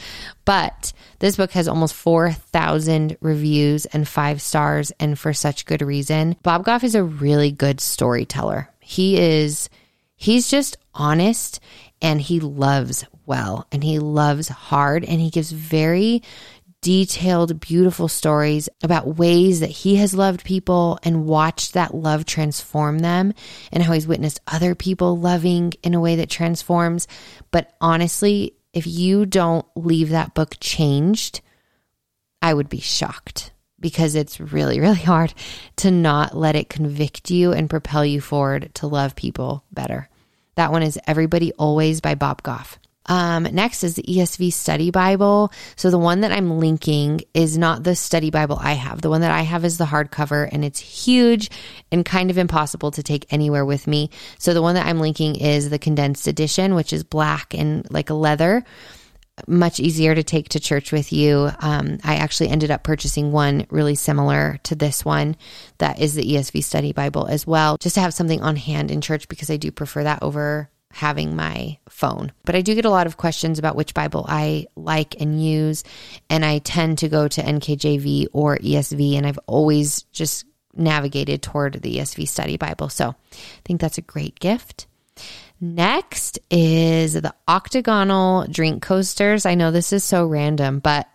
But 0.44 0.92
this 1.18 1.37
book 1.37 1.52
has 1.52 1.68
almost 1.68 1.94
4,000 1.94 3.16
reviews 3.20 3.87
and 3.87 4.07
five 4.07 4.40
stars, 4.42 4.92
and 5.00 5.18
for 5.18 5.33
such 5.33 5.66
good 5.66 5.83
reason. 5.83 6.37
Bob 6.42 6.64
Goff 6.64 6.85
is 6.85 6.94
a 6.94 7.02
really 7.02 7.50
good 7.50 7.81
storyteller. 7.81 8.68
He 8.81 9.18
is, 9.18 9.68
he's 10.14 10.50
just 10.50 10.76
honest 10.94 11.61
and 12.00 12.20
he 12.20 12.40
loves 12.40 13.05
well 13.24 13.66
and 13.72 13.83
he 13.83 13.98
loves 13.98 14.48
hard 14.48 15.05
and 15.05 15.20
he 15.20 15.31
gives 15.31 15.52
very 15.52 16.22
detailed, 16.83 17.61
beautiful 17.61 18.09
stories 18.09 18.68
about 18.83 19.16
ways 19.16 19.61
that 19.61 19.71
he 19.71 19.97
has 19.97 20.14
loved 20.14 20.45
people 20.45 20.99
and 21.03 21.25
watched 21.27 21.75
that 21.75 21.95
love 21.95 22.27
transform 22.27 22.99
them 22.99 23.33
and 23.71 23.83
how 23.83 23.92
he's 23.92 24.07
witnessed 24.07 24.40
other 24.47 24.75
people 24.75 25.16
loving 25.16 25.73
in 25.83 25.95
a 25.95 26.01
way 26.01 26.16
that 26.16 26.29
transforms. 26.29 27.09
But 27.53 27.73
honestly, 27.81 28.57
if 28.75 28.87
you 28.87 29.25
don't 29.25 29.64
leave 29.77 30.11
that 30.11 30.35
book 30.35 30.57
changed, 30.61 31.40
I 32.42 32.53
would 32.53 32.68
be 32.68 32.81
shocked 32.81 33.53
because 33.79 34.14
it's 34.14 34.40
really, 34.40 34.81
really 34.81 34.95
hard 34.97 35.33
to 35.77 35.90
not 35.90 36.37
let 36.37 36.57
it 36.57 36.68
convict 36.68 37.31
you 37.31 37.53
and 37.53 37.71
propel 37.71 38.05
you 38.05 38.21
forward 38.21 38.75
to 38.75 38.87
love 38.87 39.14
people 39.14 39.64
better. 39.71 40.09
That 40.57 40.73
one 40.73 40.83
is 40.83 40.99
Everybody 41.07 41.53
Always 41.53 42.01
by 42.01 42.14
Bob 42.14 42.42
Goff. 42.42 42.79
Um, 43.07 43.45
next 43.45 43.83
is 43.85 43.95
the 43.95 44.03
ESV 44.03 44.53
Study 44.53 44.91
Bible. 44.91 45.53
So 45.77 45.91
the 45.91 45.99
one 45.99 46.21
that 46.21 46.33
I'm 46.33 46.59
linking 46.59 47.23
is 47.35 47.59
not 47.59 47.83
the 47.83 47.97
study 47.97 48.31
Bible 48.31 48.59
I 48.61 48.73
have. 48.75 49.03
The 49.03 49.11
one 49.11 49.23
that 49.23 49.33
I 49.33 49.43
have 49.43 49.65
is 49.65 49.79
the 49.79 49.85
hardcover 49.85 50.49
and 50.51 50.65
it's 50.65 50.79
huge 50.79 51.51
and 51.91 52.05
kind 52.05 52.31
of 52.31 52.38
impossible 52.38 52.91
to 52.93 53.03
take 53.03 53.33
anywhere 53.33 53.65
with 53.65 53.87
me. 53.87 54.11
So 54.38 54.55
the 54.55 54.62
one 54.62 54.77
that 54.77 54.87
I'm 54.87 55.01
linking 55.01 55.37
is 55.37 55.71
the 55.71 55.79
condensed 55.79 56.29
edition, 56.29 56.75
which 56.75 56.93
is 56.93 57.03
black 57.03 57.55
and 57.55 57.87
like 57.91 58.11
a 58.11 58.15
leather. 58.15 58.65
Much 59.49 59.81
easier 59.81 60.15
to 60.15 60.23
take 60.23 60.51
to 60.51 60.61
church 60.61 60.93
with 60.93 61.11
you. 61.11 61.51
Um, 61.61 61.99
I 62.05 62.17
actually 62.17 62.51
ended 62.51 62.71
up 62.71 62.85
purchasing 62.85 63.33
one 63.33 63.67
really 63.71 63.95
similar 63.95 64.61
to 64.65 64.75
this 64.75 65.07
one 65.07 65.37
that 65.79 65.99
is 66.01 66.15
the 66.15 66.23
ESV 66.23 66.62
Study 66.62 66.93
Bible 66.93 67.27
as 67.27 67.47
well, 67.47 67.79
just 67.81 67.95
to 67.95 68.03
have 68.03 68.15
something 68.15 68.43
on 68.43 68.57
hand 68.57 68.91
in 68.91 69.01
church 69.01 69.29
because 69.29 69.51
I 69.51 69.57
do 69.57 69.73
prefer 69.73 70.05
that 70.05 70.23
over 70.23 70.71
having 70.92 71.35
my 71.35 71.78
phone. 71.88 72.33
But 72.44 72.55
I 72.55 72.61
do 72.61 72.74
get 72.74 72.85
a 72.85 72.90
lot 72.90 73.07
of 73.07 73.16
questions 73.16 73.59
about 73.59 73.76
which 73.76 73.94
Bible 73.94 74.24
I 74.28 74.66
like 74.76 75.20
and 75.20 75.42
use. 75.42 75.85
And 76.31 76.44
I 76.44 76.59
tend 76.59 76.98
to 76.98 77.09
go 77.09 77.28
to 77.28 77.42
NKJV 77.42 78.26
or 78.33 78.59
ESV. 78.59 79.16
And 79.16 79.26
I've 79.26 79.40
always 79.46 80.02
just 80.12 80.44
navigated 80.74 81.42
toward 81.42 81.81
the 81.83 81.98
ESV 81.98 82.28
study 82.28 82.57
Bible. 82.57 82.88
So 82.88 83.09
I 83.09 83.37
think 83.64 83.81
that's 83.81 83.98
a 83.98 84.02
great 84.02 84.38
gift. 84.38 84.87
Next 85.61 86.38
is 86.50 87.14
the 87.14 87.35
octagonal 87.46 88.46
drink 88.50 88.83
coasters. 88.83 89.46
I 89.46 89.55
know 89.55 89.70
this 89.70 89.92
is 89.92 90.02
so 90.02 90.26
random, 90.26 90.81
but 90.81 91.09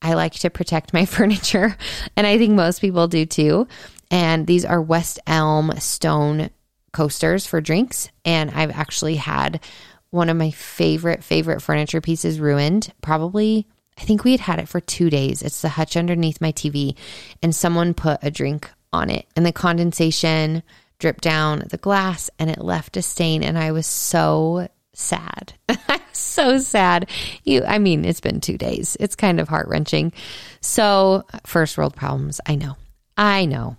I 0.00 0.14
like 0.14 0.32
to 0.34 0.50
protect 0.50 0.92
my 0.92 1.04
furniture. 1.06 1.76
And 2.16 2.26
I 2.26 2.38
think 2.38 2.54
most 2.54 2.80
people 2.80 3.08
do 3.08 3.26
too. 3.26 3.68
And 4.10 4.46
these 4.46 4.64
are 4.64 4.80
West 4.80 5.18
Elm 5.26 5.72
stone 5.78 6.50
coasters 6.96 7.46
for 7.46 7.60
drinks. 7.60 8.08
And 8.24 8.50
I've 8.50 8.70
actually 8.70 9.16
had 9.16 9.60
one 10.08 10.30
of 10.30 10.36
my 10.38 10.50
favorite, 10.50 11.22
favorite 11.22 11.60
furniture 11.60 12.00
pieces 12.00 12.40
ruined. 12.40 12.90
Probably, 13.02 13.66
I 13.98 14.02
think 14.04 14.24
we 14.24 14.30
had 14.30 14.40
had 14.40 14.58
it 14.60 14.68
for 14.68 14.80
two 14.80 15.10
days. 15.10 15.42
It's 15.42 15.60
the 15.60 15.68
hutch 15.68 15.94
underneath 15.94 16.40
my 16.40 16.52
TV, 16.52 16.96
and 17.42 17.54
someone 17.54 17.92
put 17.92 18.20
a 18.22 18.30
drink 18.30 18.70
on 18.94 19.10
it, 19.10 19.26
and 19.36 19.44
the 19.44 19.52
condensation 19.52 20.62
dripped 20.98 21.22
down 21.22 21.64
the 21.68 21.76
glass 21.76 22.30
and 22.38 22.48
it 22.48 22.56
left 22.56 22.96
a 22.96 23.02
stain. 23.02 23.42
And 23.42 23.58
I 23.58 23.72
was 23.72 23.86
so 23.86 24.66
sad. 24.94 25.52
so 26.12 26.58
sad. 26.58 27.10
You, 27.44 27.62
I 27.62 27.78
mean, 27.78 28.06
it's 28.06 28.22
been 28.22 28.40
two 28.40 28.56
days. 28.56 28.96
It's 28.98 29.14
kind 29.14 29.38
of 29.38 29.48
heart 29.48 29.68
wrenching. 29.68 30.14
So, 30.62 31.26
first 31.44 31.76
world 31.76 31.94
problems. 31.94 32.40
I 32.46 32.54
know. 32.54 32.76
I 33.18 33.44
know. 33.44 33.76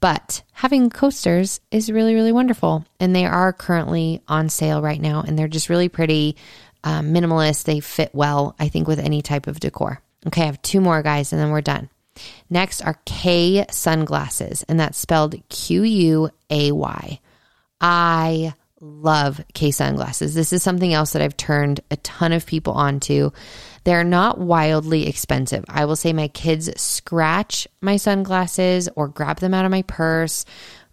But 0.00 0.42
having 0.52 0.90
coasters 0.90 1.60
is 1.70 1.90
really, 1.90 2.14
really 2.14 2.32
wonderful. 2.32 2.84
And 3.00 3.14
they 3.14 3.26
are 3.26 3.52
currently 3.52 4.22
on 4.28 4.48
sale 4.48 4.82
right 4.82 5.00
now. 5.00 5.24
And 5.26 5.38
they're 5.38 5.48
just 5.48 5.68
really 5.68 5.88
pretty, 5.88 6.36
um, 6.84 7.12
minimalist. 7.12 7.64
They 7.64 7.80
fit 7.80 8.10
well, 8.12 8.54
I 8.58 8.68
think, 8.68 8.88
with 8.88 8.98
any 8.98 9.22
type 9.22 9.46
of 9.46 9.60
decor. 9.60 10.00
Okay, 10.26 10.42
I 10.42 10.46
have 10.46 10.60
two 10.62 10.80
more 10.80 11.02
guys 11.02 11.32
and 11.32 11.40
then 11.40 11.50
we're 11.50 11.60
done. 11.60 11.88
Next 12.48 12.80
are 12.80 12.98
Quay 13.04 13.66
sunglasses, 13.70 14.64
and 14.68 14.80
that's 14.80 14.98
spelled 14.98 15.34
Q 15.50 15.82
U 15.82 16.30
A 16.48 16.72
Y. 16.72 17.20
I 17.80 18.54
love 18.86 19.40
Quay 19.54 19.70
sunglasses. 19.70 20.34
This 20.34 20.52
is 20.52 20.62
something 20.62 20.92
else 20.92 21.12
that 21.12 21.22
I've 21.22 21.36
turned 21.36 21.80
a 21.90 21.96
ton 21.98 22.32
of 22.32 22.46
people 22.46 22.74
onto. 22.74 23.30
They're 23.84 24.04
not 24.04 24.38
wildly 24.38 25.06
expensive. 25.06 25.64
I 25.68 25.84
will 25.84 25.96
say 25.96 26.12
my 26.12 26.28
kids 26.28 26.70
scratch 26.80 27.68
my 27.80 27.96
sunglasses 27.98 28.88
or 28.96 29.08
grab 29.08 29.38
them 29.38 29.54
out 29.54 29.64
of 29.64 29.70
my 29.70 29.82
purse. 29.82 30.44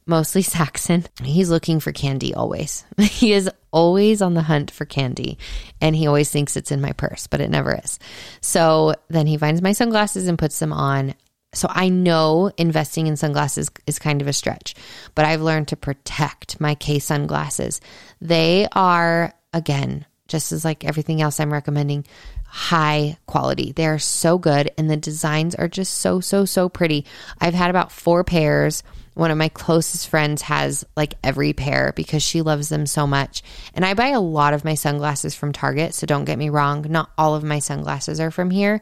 Mostly 0.06 0.42
Saxon. 0.44 1.06
He's 1.24 1.50
looking 1.50 1.80
for 1.80 1.92
candy 1.92 2.34
always. 2.34 2.86
he 3.00 3.34
is 3.34 3.50
always 3.72 4.22
on 4.22 4.34
the 4.34 4.42
hunt 4.42 4.70
for 4.70 4.86
candy 4.86 5.40
and 5.82 5.96
he 5.96 6.08
always 6.08 6.30
thinks 6.30 6.56
it's 6.56 6.72
in 6.72 6.82
my 6.82 6.92
purse, 6.92 7.28
but 7.28 7.42
it 7.42 7.50
never 7.50 7.80
is. 7.84 8.00
So 8.42 8.94
then 9.08 9.28
he 9.28 9.38
finds 9.38 9.62
my 9.62 9.72
sunglasses 9.72 10.28
and 10.28 10.38
puts 10.38 10.60
them 10.60 10.74
on. 10.74 11.16
So 11.54 11.68
I 11.70 11.90
know 11.90 12.52
investing 12.58 13.08
in 13.08 13.16
sunglasses 13.16 13.70
is 13.86 14.00
kind 14.00 14.22
of 14.22 14.28
a 14.28 14.34
stretch, 14.34 14.76
but 15.16 15.26
I've 15.26 15.42
learned 15.42 15.70
to 15.70 15.78
protect 15.78 16.60
my 16.60 16.76
Quay 16.76 17.00
sunglasses. 17.00 17.80
They 18.22 18.68
are, 18.72 19.34
again, 19.54 20.06
just 20.28 20.52
as 20.52 20.66
like 20.66 20.84
everything 20.84 21.22
else 21.22 21.40
I'm 21.40 21.54
recommending, 21.54 22.06
high 22.46 23.18
quality. 23.26 23.72
They 23.72 23.86
are 23.86 24.00
so 24.00 24.38
good 24.38 24.72
and 24.78 24.90
the 24.90 24.98
designs 24.98 25.56
are 25.56 25.68
just 25.68 25.94
so, 25.96 26.20
so, 26.20 26.46
so 26.46 26.70
pretty. 26.70 27.06
I've 27.40 27.54
had 27.54 27.70
about 27.70 27.92
four 27.92 28.24
pairs. 28.24 28.84
One 29.16 29.32
of 29.32 29.38
my 29.38 29.50
closest 29.50 30.08
friends 30.10 30.44
has 30.44 30.86
like 30.96 31.16
every 31.24 31.54
pair 31.54 31.94
because 31.96 32.24
she 32.24 32.42
loves 32.42 32.70
them 32.70 32.88
so 32.88 33.06
much. 33.06 33.44
And 33.76 33.86
I 33.86 33.94
buy 33.94 34.10
a 34.10 34.20
lot 34.20 34.54
of 34.54 34.66
my 34.66 34.74
sunglasses 34.74 35.36
from 35.36 35.52
Target. 35.52 35.94
So 35.94 36.08
don't 36.08 36.26
get 36.26 36.38
me 36.38 36.50
wrong. 36.50 36.86
Not 36.90 37.12
all 37.18 37.36
of 37.36 37.44
my 37.44 37.60
sunglasses 37.60 38.20
are 38.20 38.32
from 38.32 38.50
here, 38.50 38.82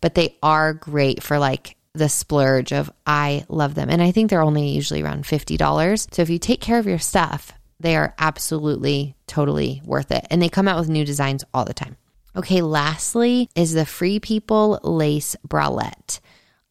but 0.00 0.14
they 0.14 0.36
are 0.42 0.72
great 0.72 1.22
for 1.22 1.38
like 1.38 1.76
the 1.94 2.08
splurge 2.08 2.72
of 2.72 2.90
I 3.06 3.44
love 3.48 3.74
them. 3.74 3.90
And 3.90 4.02
I 4.02 4.12
think 4.12 4.30
they're 4.30 4.42
only 4.42 4.68
usually 4.68 5.02
around 5.02 5.24
$50. 5.24 6.14
So 6.14 6.22
if 6.22 6.30
you 6.30 6.38
take 6.38 6.60
care 6.60 6.78
of 6.78 6.86
your 6.86 6.98
stuff, 6.98 7.52
they 7.80 7.96
are 7.96 8.14
absolutely 8.18 9.16
totally 9.26 9.82
worth 9.84 10.10
it. 10.10 10.26
And 10.30 10.40
they 10.40 10.48
come 10.48 10.68
out 10.68 10.78
with 10.78 10.88
new 10.88 11.04
designs 11.04 11.44
all 11.52 11.64
the 11.64 11.74
time. 11.74 11.96
Okay, 12.34 12.62
lastly 12.62 13.50
is 13.54 13.74
the 13.74 13.84
Free 13.84 14.18
People 14.18 14.80
Lace 14.82 15.36
Bralette. 15.46 16.20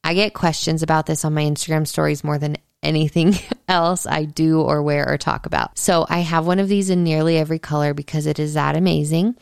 I 0.03 0.15
get 0.15 0.33
questions 0.33 0.81
about 0.81 1.05
this 1.05 1.23
on 1.23 1.35
my 1.35 1.43
Instagram 1.43 1.85
stories 1.85 2.23
more 2.23 2.39
than 2.39 2.57
anything 2.83 3.35
else 3.67 4.05
I 4.05 4.25
do 4.25 4.61
or 4.61 4.81
wear 4.81 5.07
or 5.07 5.17
talk 5.17 5.45
about. 5.45 5.77
So 5.77 6.05
I 6.09 6.19
have 6.19 6.45
one 6.45 6.59
of 6.59 6.67
these 6.67 6.89
in 6.89 7.03
nearly 7.03 7.37
every 7.37 7.59
color 7.59 7.93
because 7.93 8.25
it 8.25 8.39
is 8.39 8.55
that 8.55 8.75
amazing. 8.75 9.35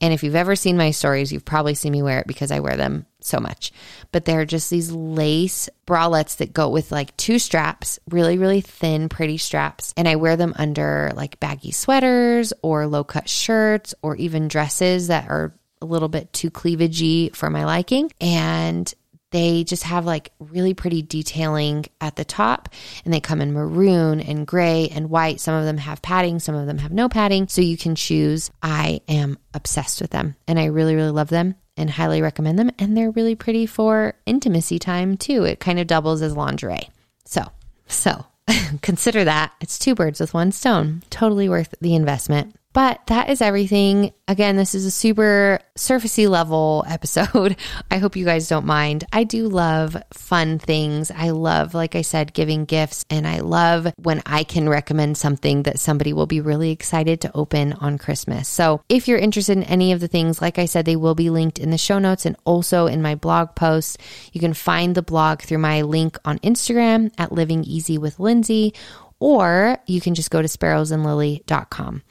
And 0.00 0.12
if 0.12 0.22
you've 0.22 0.34
ever 0.34 0.56
seen 0.56 0.76
my 0.76 0.90
stories, 0.90 1.32
you've 1.32 1.44
probably 1.44 1.74
seen 1.74 1.92
me 1.92 2.02
wear 2.02 2.20
it 2.20 2.26
because 2.26 2.50
I 2.50 2.60
wear 2.60 2.76
them 2.76 3.06
so 3.20 3.40
much. 3.40 3.72
But 4.12 4.24
they're 4.24 4.44
just 4.44 4.68
these 4.68 4.92
lace 4.92 5.70
bralettes 5.86 6.36
that 6.36 6.52
go 6.52 6.68
with 6.68 6.92
like 6.92 7.16
two 7.16 7.38
straps, 7.38 7.98
really, 8.10 8.36
really 8.36 8.60
thin, 8.60 9.08
pretty 9.08 9.38
straps. 9.38 9.94
And 9.96 10.06
I 10.06 10.16
wear 10.16 10.36
them 10.36 10.54
under 10.56 11.12
like 11.14 11.40
baggy 11.40 11.70
sweaters 11.70 12.52
or 12.62 12.86
low 12.86 13.04
cut 13.04 13.28
shirts 13.28 13.94
or 14.02 14.16
even 14.16 14.48
dresses 14.48 15.08
that 15.08 15.28
are 15.30 15.54
a 15.80 15.86
little 15.86 16.08
bit 16.08 16.32
too 16.32 16.50
cleavagey 16.50 17.34
for 17.34 17.48
my 17.48 17.64
liking. 17.64 18.12
And 18.20 18.92
they 19.30 19.64
just 19.64 19.82
have 19.82 20.04
like 20.04 20.32
really 20.38 20.74
pretty 20.74 21.02
detailing 21.02 21.84
at 22.00 22.16
the 22.16 22.24
top 22.24 22.68
and 23.04 23.12
they 23.12 23.20
come 23.20 23.40
in 23.40 23.52
maroon 23.52 24.20
and 24.20 24.46
gray 24.46 24.88
and 24.88 25.10
white. 25.10 25.40
Some 25.40 25.54
of 25.54 25.64
them 25.64 25.78
have 25.78 26.02
padding, 26.02 26.38
some 26.38 26.54
of 26.54 26.66
them 26.66 26.78
have 26.78 26.92
no 26.92 27.08
padding. 27.08 27.48
So 27.48 27.60
you 27.60 27.76
can 27.76 27.94
choose. 27.94 28.50
I 28.62 29.00
am 29.08 29.38
obsessed 29.54 30.00
with 30.00 30.10
them 30.10 30.36
and 30.46 30.58
I 30.58 30.66
really, 30.66 30.94
really 30.94 31.10
love 31.10 31.28
them 31.28 31.56
and 31.76 31.90
highly 31.90 32.22
recommend 32.22 32.58
them. 32.58 32.70
And 32.78 32.96
they're 32.96 33.10
really 33.10 33.34
pretty 33.34 33.66
for 33.66 34.14
intimacy 34.26 34.78
time 34.78 35.16
too. 35.16 35.44
It 35.44 35.60
kind 35.60 35.80
of 35.80 35.86
doubles 35.86 36.22
as 36.22 36.36
lingerie. 36.36 36.88
So, 37.24 37.42
so 37.88 38.24
consider 38.82 39.24
that. 39.24 39.52
It's 39.60 39.78
two 39.78 39.94
birds 39.94 40.20
with 40.20 40.34
one 40.34 40.52
stone. 40.52 41.02
Totally 41.10 41.48
worth 41.48 41.74
the 41.80 41.94
investment. 41.94 42.54
But 42.76 43.06
that 43.06 43.30
is 43.30 43.40
everything. 43.40 44.12
Again, 44.28 44.56
this 44.56 44.74
is 44.74 44.84
a 44.84 44.90
super 44.90 45.60
surfacey 45.78 46.28
level 46.28 46.84
episode. 46.88 47.56
I 47.90 47.96
hope 47.96 48.16
you 48.16 48.26
guys 48.26 48.50
don't 48.50 48.66
mind. 48.66 49.06
I 49.10 49.24
do 49.24 49.48
love 49.48 49.96
fun 50.12 50.58
things. 50.58 51.10
I 51.10 51.30
love, 51.30 51.72
like 51.72 51.94
I 51.94 52.02
said, 52.02 52.34
giving 52.34 52.66
gifts, 52.66 53.06
and 53.08 53.26
I 53.26 53.38
love 53.38 53.90
when 53.96 54.20
I 54.26 54.44
can 54.44 54.68
recommend 54.68 55.16
something 55.16 55.62
that 55.62 55.78
somebody 55.78 56.12
will 56.12 56.26
be 56.26 56.42
really 56.42 56.70
excited 56.70 57.22
to 57.22 57.34
open 57.34 57.72
on 57.72 57.96
Christmas. 57.96 58.46
So 58.46 58.82
if 58.90 59.08
you're 59.08 59.16
interested 59.16 59.56
in 59.56 59.62
any 59.62 59.92
of 59.92 60.00
the 60.00 60.08
things, 60.08 60.42
like 60.42 60.58
I 60.58 60.66
said, 60.66 60.84
they 60.84 60.96
will 60.96 61.14
be 61.14 61.30
linked 61.30 61.58
in 61.58 61.70
the 61.70 61.78
show 61.78 61.98
notes 61.98 62.26
and 62.26 62.36
also 62.44 62.88
in 62.88 63.00
my 63.00 63.14
blog 63.14 63.54
post. 63.54 63.98
You 64.34 64.40
can 64.42 64.52
find 64.52 64.94
the 64.94 65.00
blog 65.00 65.40
through 65.40 65.58
my 65.64 65.80
link 65.80 66.18
on 66.26 66.40
Instagram 66.40 67.10
at 67.16 67.32
Living 67.32 67.64
Easy 67.64 67.96
with 67.96 68.20
Lindsey 68.20 68.74
or 69.18 69.78
you 69.86 70.00
can 70.00 70.14
just 70.14 70.30
go 70.30 70.42
to 70.42 70.48
sparrowsandlily.com. 70.48 72.02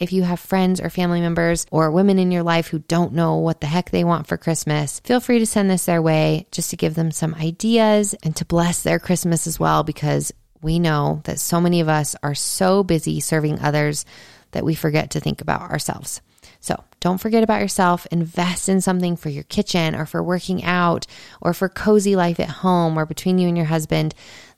If 0.00 0.12
you 0.12 0.22
have 0.22 0.38
friends 0.38 0.80
or 0.80 0.90
family 0.90 1.20
members 1.20 1.66
or 1.70 1.90
women 1.90 2.18
in 2.18 2.30
your 2.30 2.42
life 2.42 2.68
who 2.68 2.78
don't 2.78 3.14
know 3.14 3.36
what 3.36 3.60
the 3.60 3.66
heck 3.66 3.90
they 3.90 4.04
want 4.04 4.26
for 4.26 4.36
Christmas, 4.36 5.00
feel 5.00 5.20
free 5.20 5.40
to 5.40 5.46
send 5.46 5.68
this 5.68 5.86
their 5.86 6.00
way 6.00 6.46
just 6.52 6.70
to 6.70 6.76
give 6.76 6.94
them 6.94 7.10
some 7.10 7.34
ideas 7.34 8.14
and 8.22 8.34
to 8.36 8.44
bless 8.44 8.82
their 8.82 8.98
Christmas 8.98 9.46
as 9.46 9.58
well, 9.58 9.82
because 9.82 10.32
we 10.62 10.78
know 10.78 11.20
that 11.24 11.40
so 11.40 11.60
many 11.60 11.80
of 11.80 11.88
us 11.88 12.14
are 12.22 12.34
so 12.34 12.82
busy 12.82 13.20
serving 13.20 13.60
others 13.60 14.04
that 14.52 14.64
we 14.64 14.74
forget 14.74 15.10
to 15.10 15.20
think 15.20 15.40
about 15.40 15.62
ourselves. 15.62 16.20
So 16.60 16.82
don't 17.00 17.18
forget 17.18 17.44
about 17.44 17.60
yourself. 17.60 18.06
Invest 18.10 18.68
in 18.68 18.80
something 18.80 19.16
for 19.16 19.28
your 19.28 19.44
kitchen 19.44 19.94
or 19.94 20.06
for 20.06 20.22
working 20.22 20.64
out 20.64 21.06
or 21.40 21.54
for 21.54 21.68
cozy 21.68 22.16
life 22.16 22.40
at 22.40 22.48
home 22.48 22.98
or 22.98 23.06
between 23.06 23.38
you 23.38 23.46
and 23.46 23.56
your 23.56 23.66
husband 23.66 24.14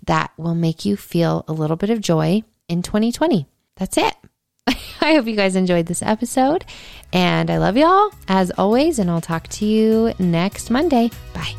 that 0.06 0.32
will 0.36 0.54
make 0.54 0.84
you 0.84 0.96
feel 0.96 1.44
a 1.48 1.52
little 1.52 1.76
bit 1.76 1.90
of 1.90 2.00
joy 2.00 2.42
in 2.68 2.82
2020. 2.82 3.46
That's 3.76 3.98
it. 3.98 4.14
I 5.00 5.14
hope 5.14 5.26
you 5.26 5.36
guys 5.36 5.56
enjoyed 5.56 5.86
this 5.86 6.02
episode. 6.02 6.64
And 7.12 7.50
I 7.50 7.58
love 7.58 7.76
y'all 7.76 8.12
as 8.28 8.50
always. 8.52 8.98
And 8.98 9.10
I'll 9.10 9.20
talk 9.20 9.48
to 9.48 9.66
you 9.66 10.12
next 10.18 10.70
Monday. 10.70 11.10
Bye. 11.34 11.54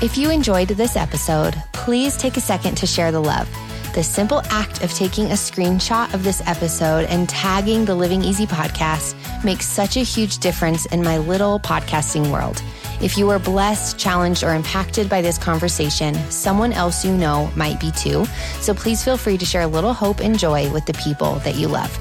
If 0.00 0.16
you 0.16 0.30
enjoyed 0.30 0.68
this 0.68 0.94
episode, 0.94 1.60
please 1.72 2.16
take 2.16 2.36
a 2.36 2.40
second 2.40 2.76
to 2.76 2.86
share 2.86 3.10
the 3.10 3.20
love. 3.20 3.48
The 3.94 4.04
simple 4.04 4.42
act 4.44 4.84
of 4.84 4.92
taking 4.94 5.26
a 5.26 5.34
screenshot 5.34 6.14
of 6.14 6.22
this 6.22 6.40
episode 6.46 7.06
and 7.06 7.28
tagging 7.28 7.84
the 7.84 7.96
Living 7.96 8.22
Easy 8.22 8.46
podcast 8.46 9.17
makes 9.44 9.66
such 9.66 9.96
a 9.96 10.00
huge 10.00 10.38
difference 10.38 10.86
in 10.86 11.02
my 11.02 11.18
little 11.18 11.60
podcasting 11.60 12.30
world. 12.30 12.62
If 13.00 13.16
you 13.16 13.26
were 13.26 13.38
blessed, 13.38 13.98
challenged, 13.98 14.42
or 14.42 14.54
impacted 14.54 15.08
by 15.08 15.20
this 15.20 15.38
conversation, 15.38 16.14
someone 16.30 16.72
else 16.72 17.04
you 17.04 17.16
know 17.16 17.50
might 17.54 17.78
be 17.78 17.92
too. 17.92 18.24
So 18.60 18.74
please 18.74 19.04
feel 19.04 19.16
free 19.16 19.38
to 19.38 19.44
share 19.44 19.62
a 19.62 19.66
little 19.66 19.92
hope 19.92 20.20
and 20.20 20.38
joy 20.38 20.70
with 20.72 20.84
the 20.86 20.94
people 20.94 21.36
that 21.40 21.56
you 21.56 21.68
love. 21.68 21.96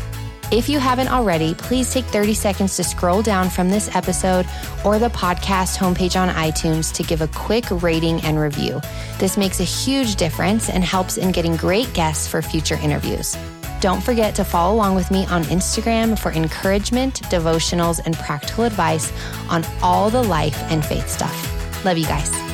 If 0.50 0.70
you 0.70 0.80
haven't 0.80 1.10
already, 1.10 1.54
please 1.56 1.92
take 1.92 2.06
30 2.06 2.34
seconds 2.34 2.78
to 2.78 2.84
scroll 2.84 3.22
down 3.22 3.50
from 3.50 3.70
this 3.70 3.94
episode 3.94 4.46
or 4.86 4.98
the 4.98 5.10
podcast 5.10 5.78
homepage 5.78 6.20
on 6.20 6.30
iTunes 6.30 6.94
to 6.94 7.04
give 7.04 7.22
a 7.22 7.28
quick 7.28 7.66
rating 7.70 8.22
and 8.22 8.40
review. 8.40 8.80
This 9.20 9.36
makes 9.36 9.60
a 9.60 9.66
huge 9.66 10.16
difference 10.16 10.70
and 10.70 10.86
helps 10.86 11.18
in 11.18 11.34
getting 11.34 11.58
great 11.58 11.94
guests 11.94 12.30
for 12.30 12.42
future 12.42 12.76
interviews. 12.82 13.36
Don't 13.80 14.02
forget 14.02 14.34
to 14.36 14.44
follow 14.44 14.76
along 14.76 14.96
with 14.96 15.12
me 15.12 15.26
on 15.28 15.44
Instagram 15.44 16.18
for 16.18 16.32
encouragement, 16.32 17.22
devotionals, 17.24 18.04
and 18.06 18.16
practical 18.16 18.64
advice 18.64 19.12
on 19.50 19.64
all 19.82 20.10
the 20.10 20.24
life 20.24 20.58
and 20.72 20.84
faith 20.84 21.08
stuff. 21.08 21.86
Love 21.86 21.98
you 21.98 22.06
guys. 22.06 22.47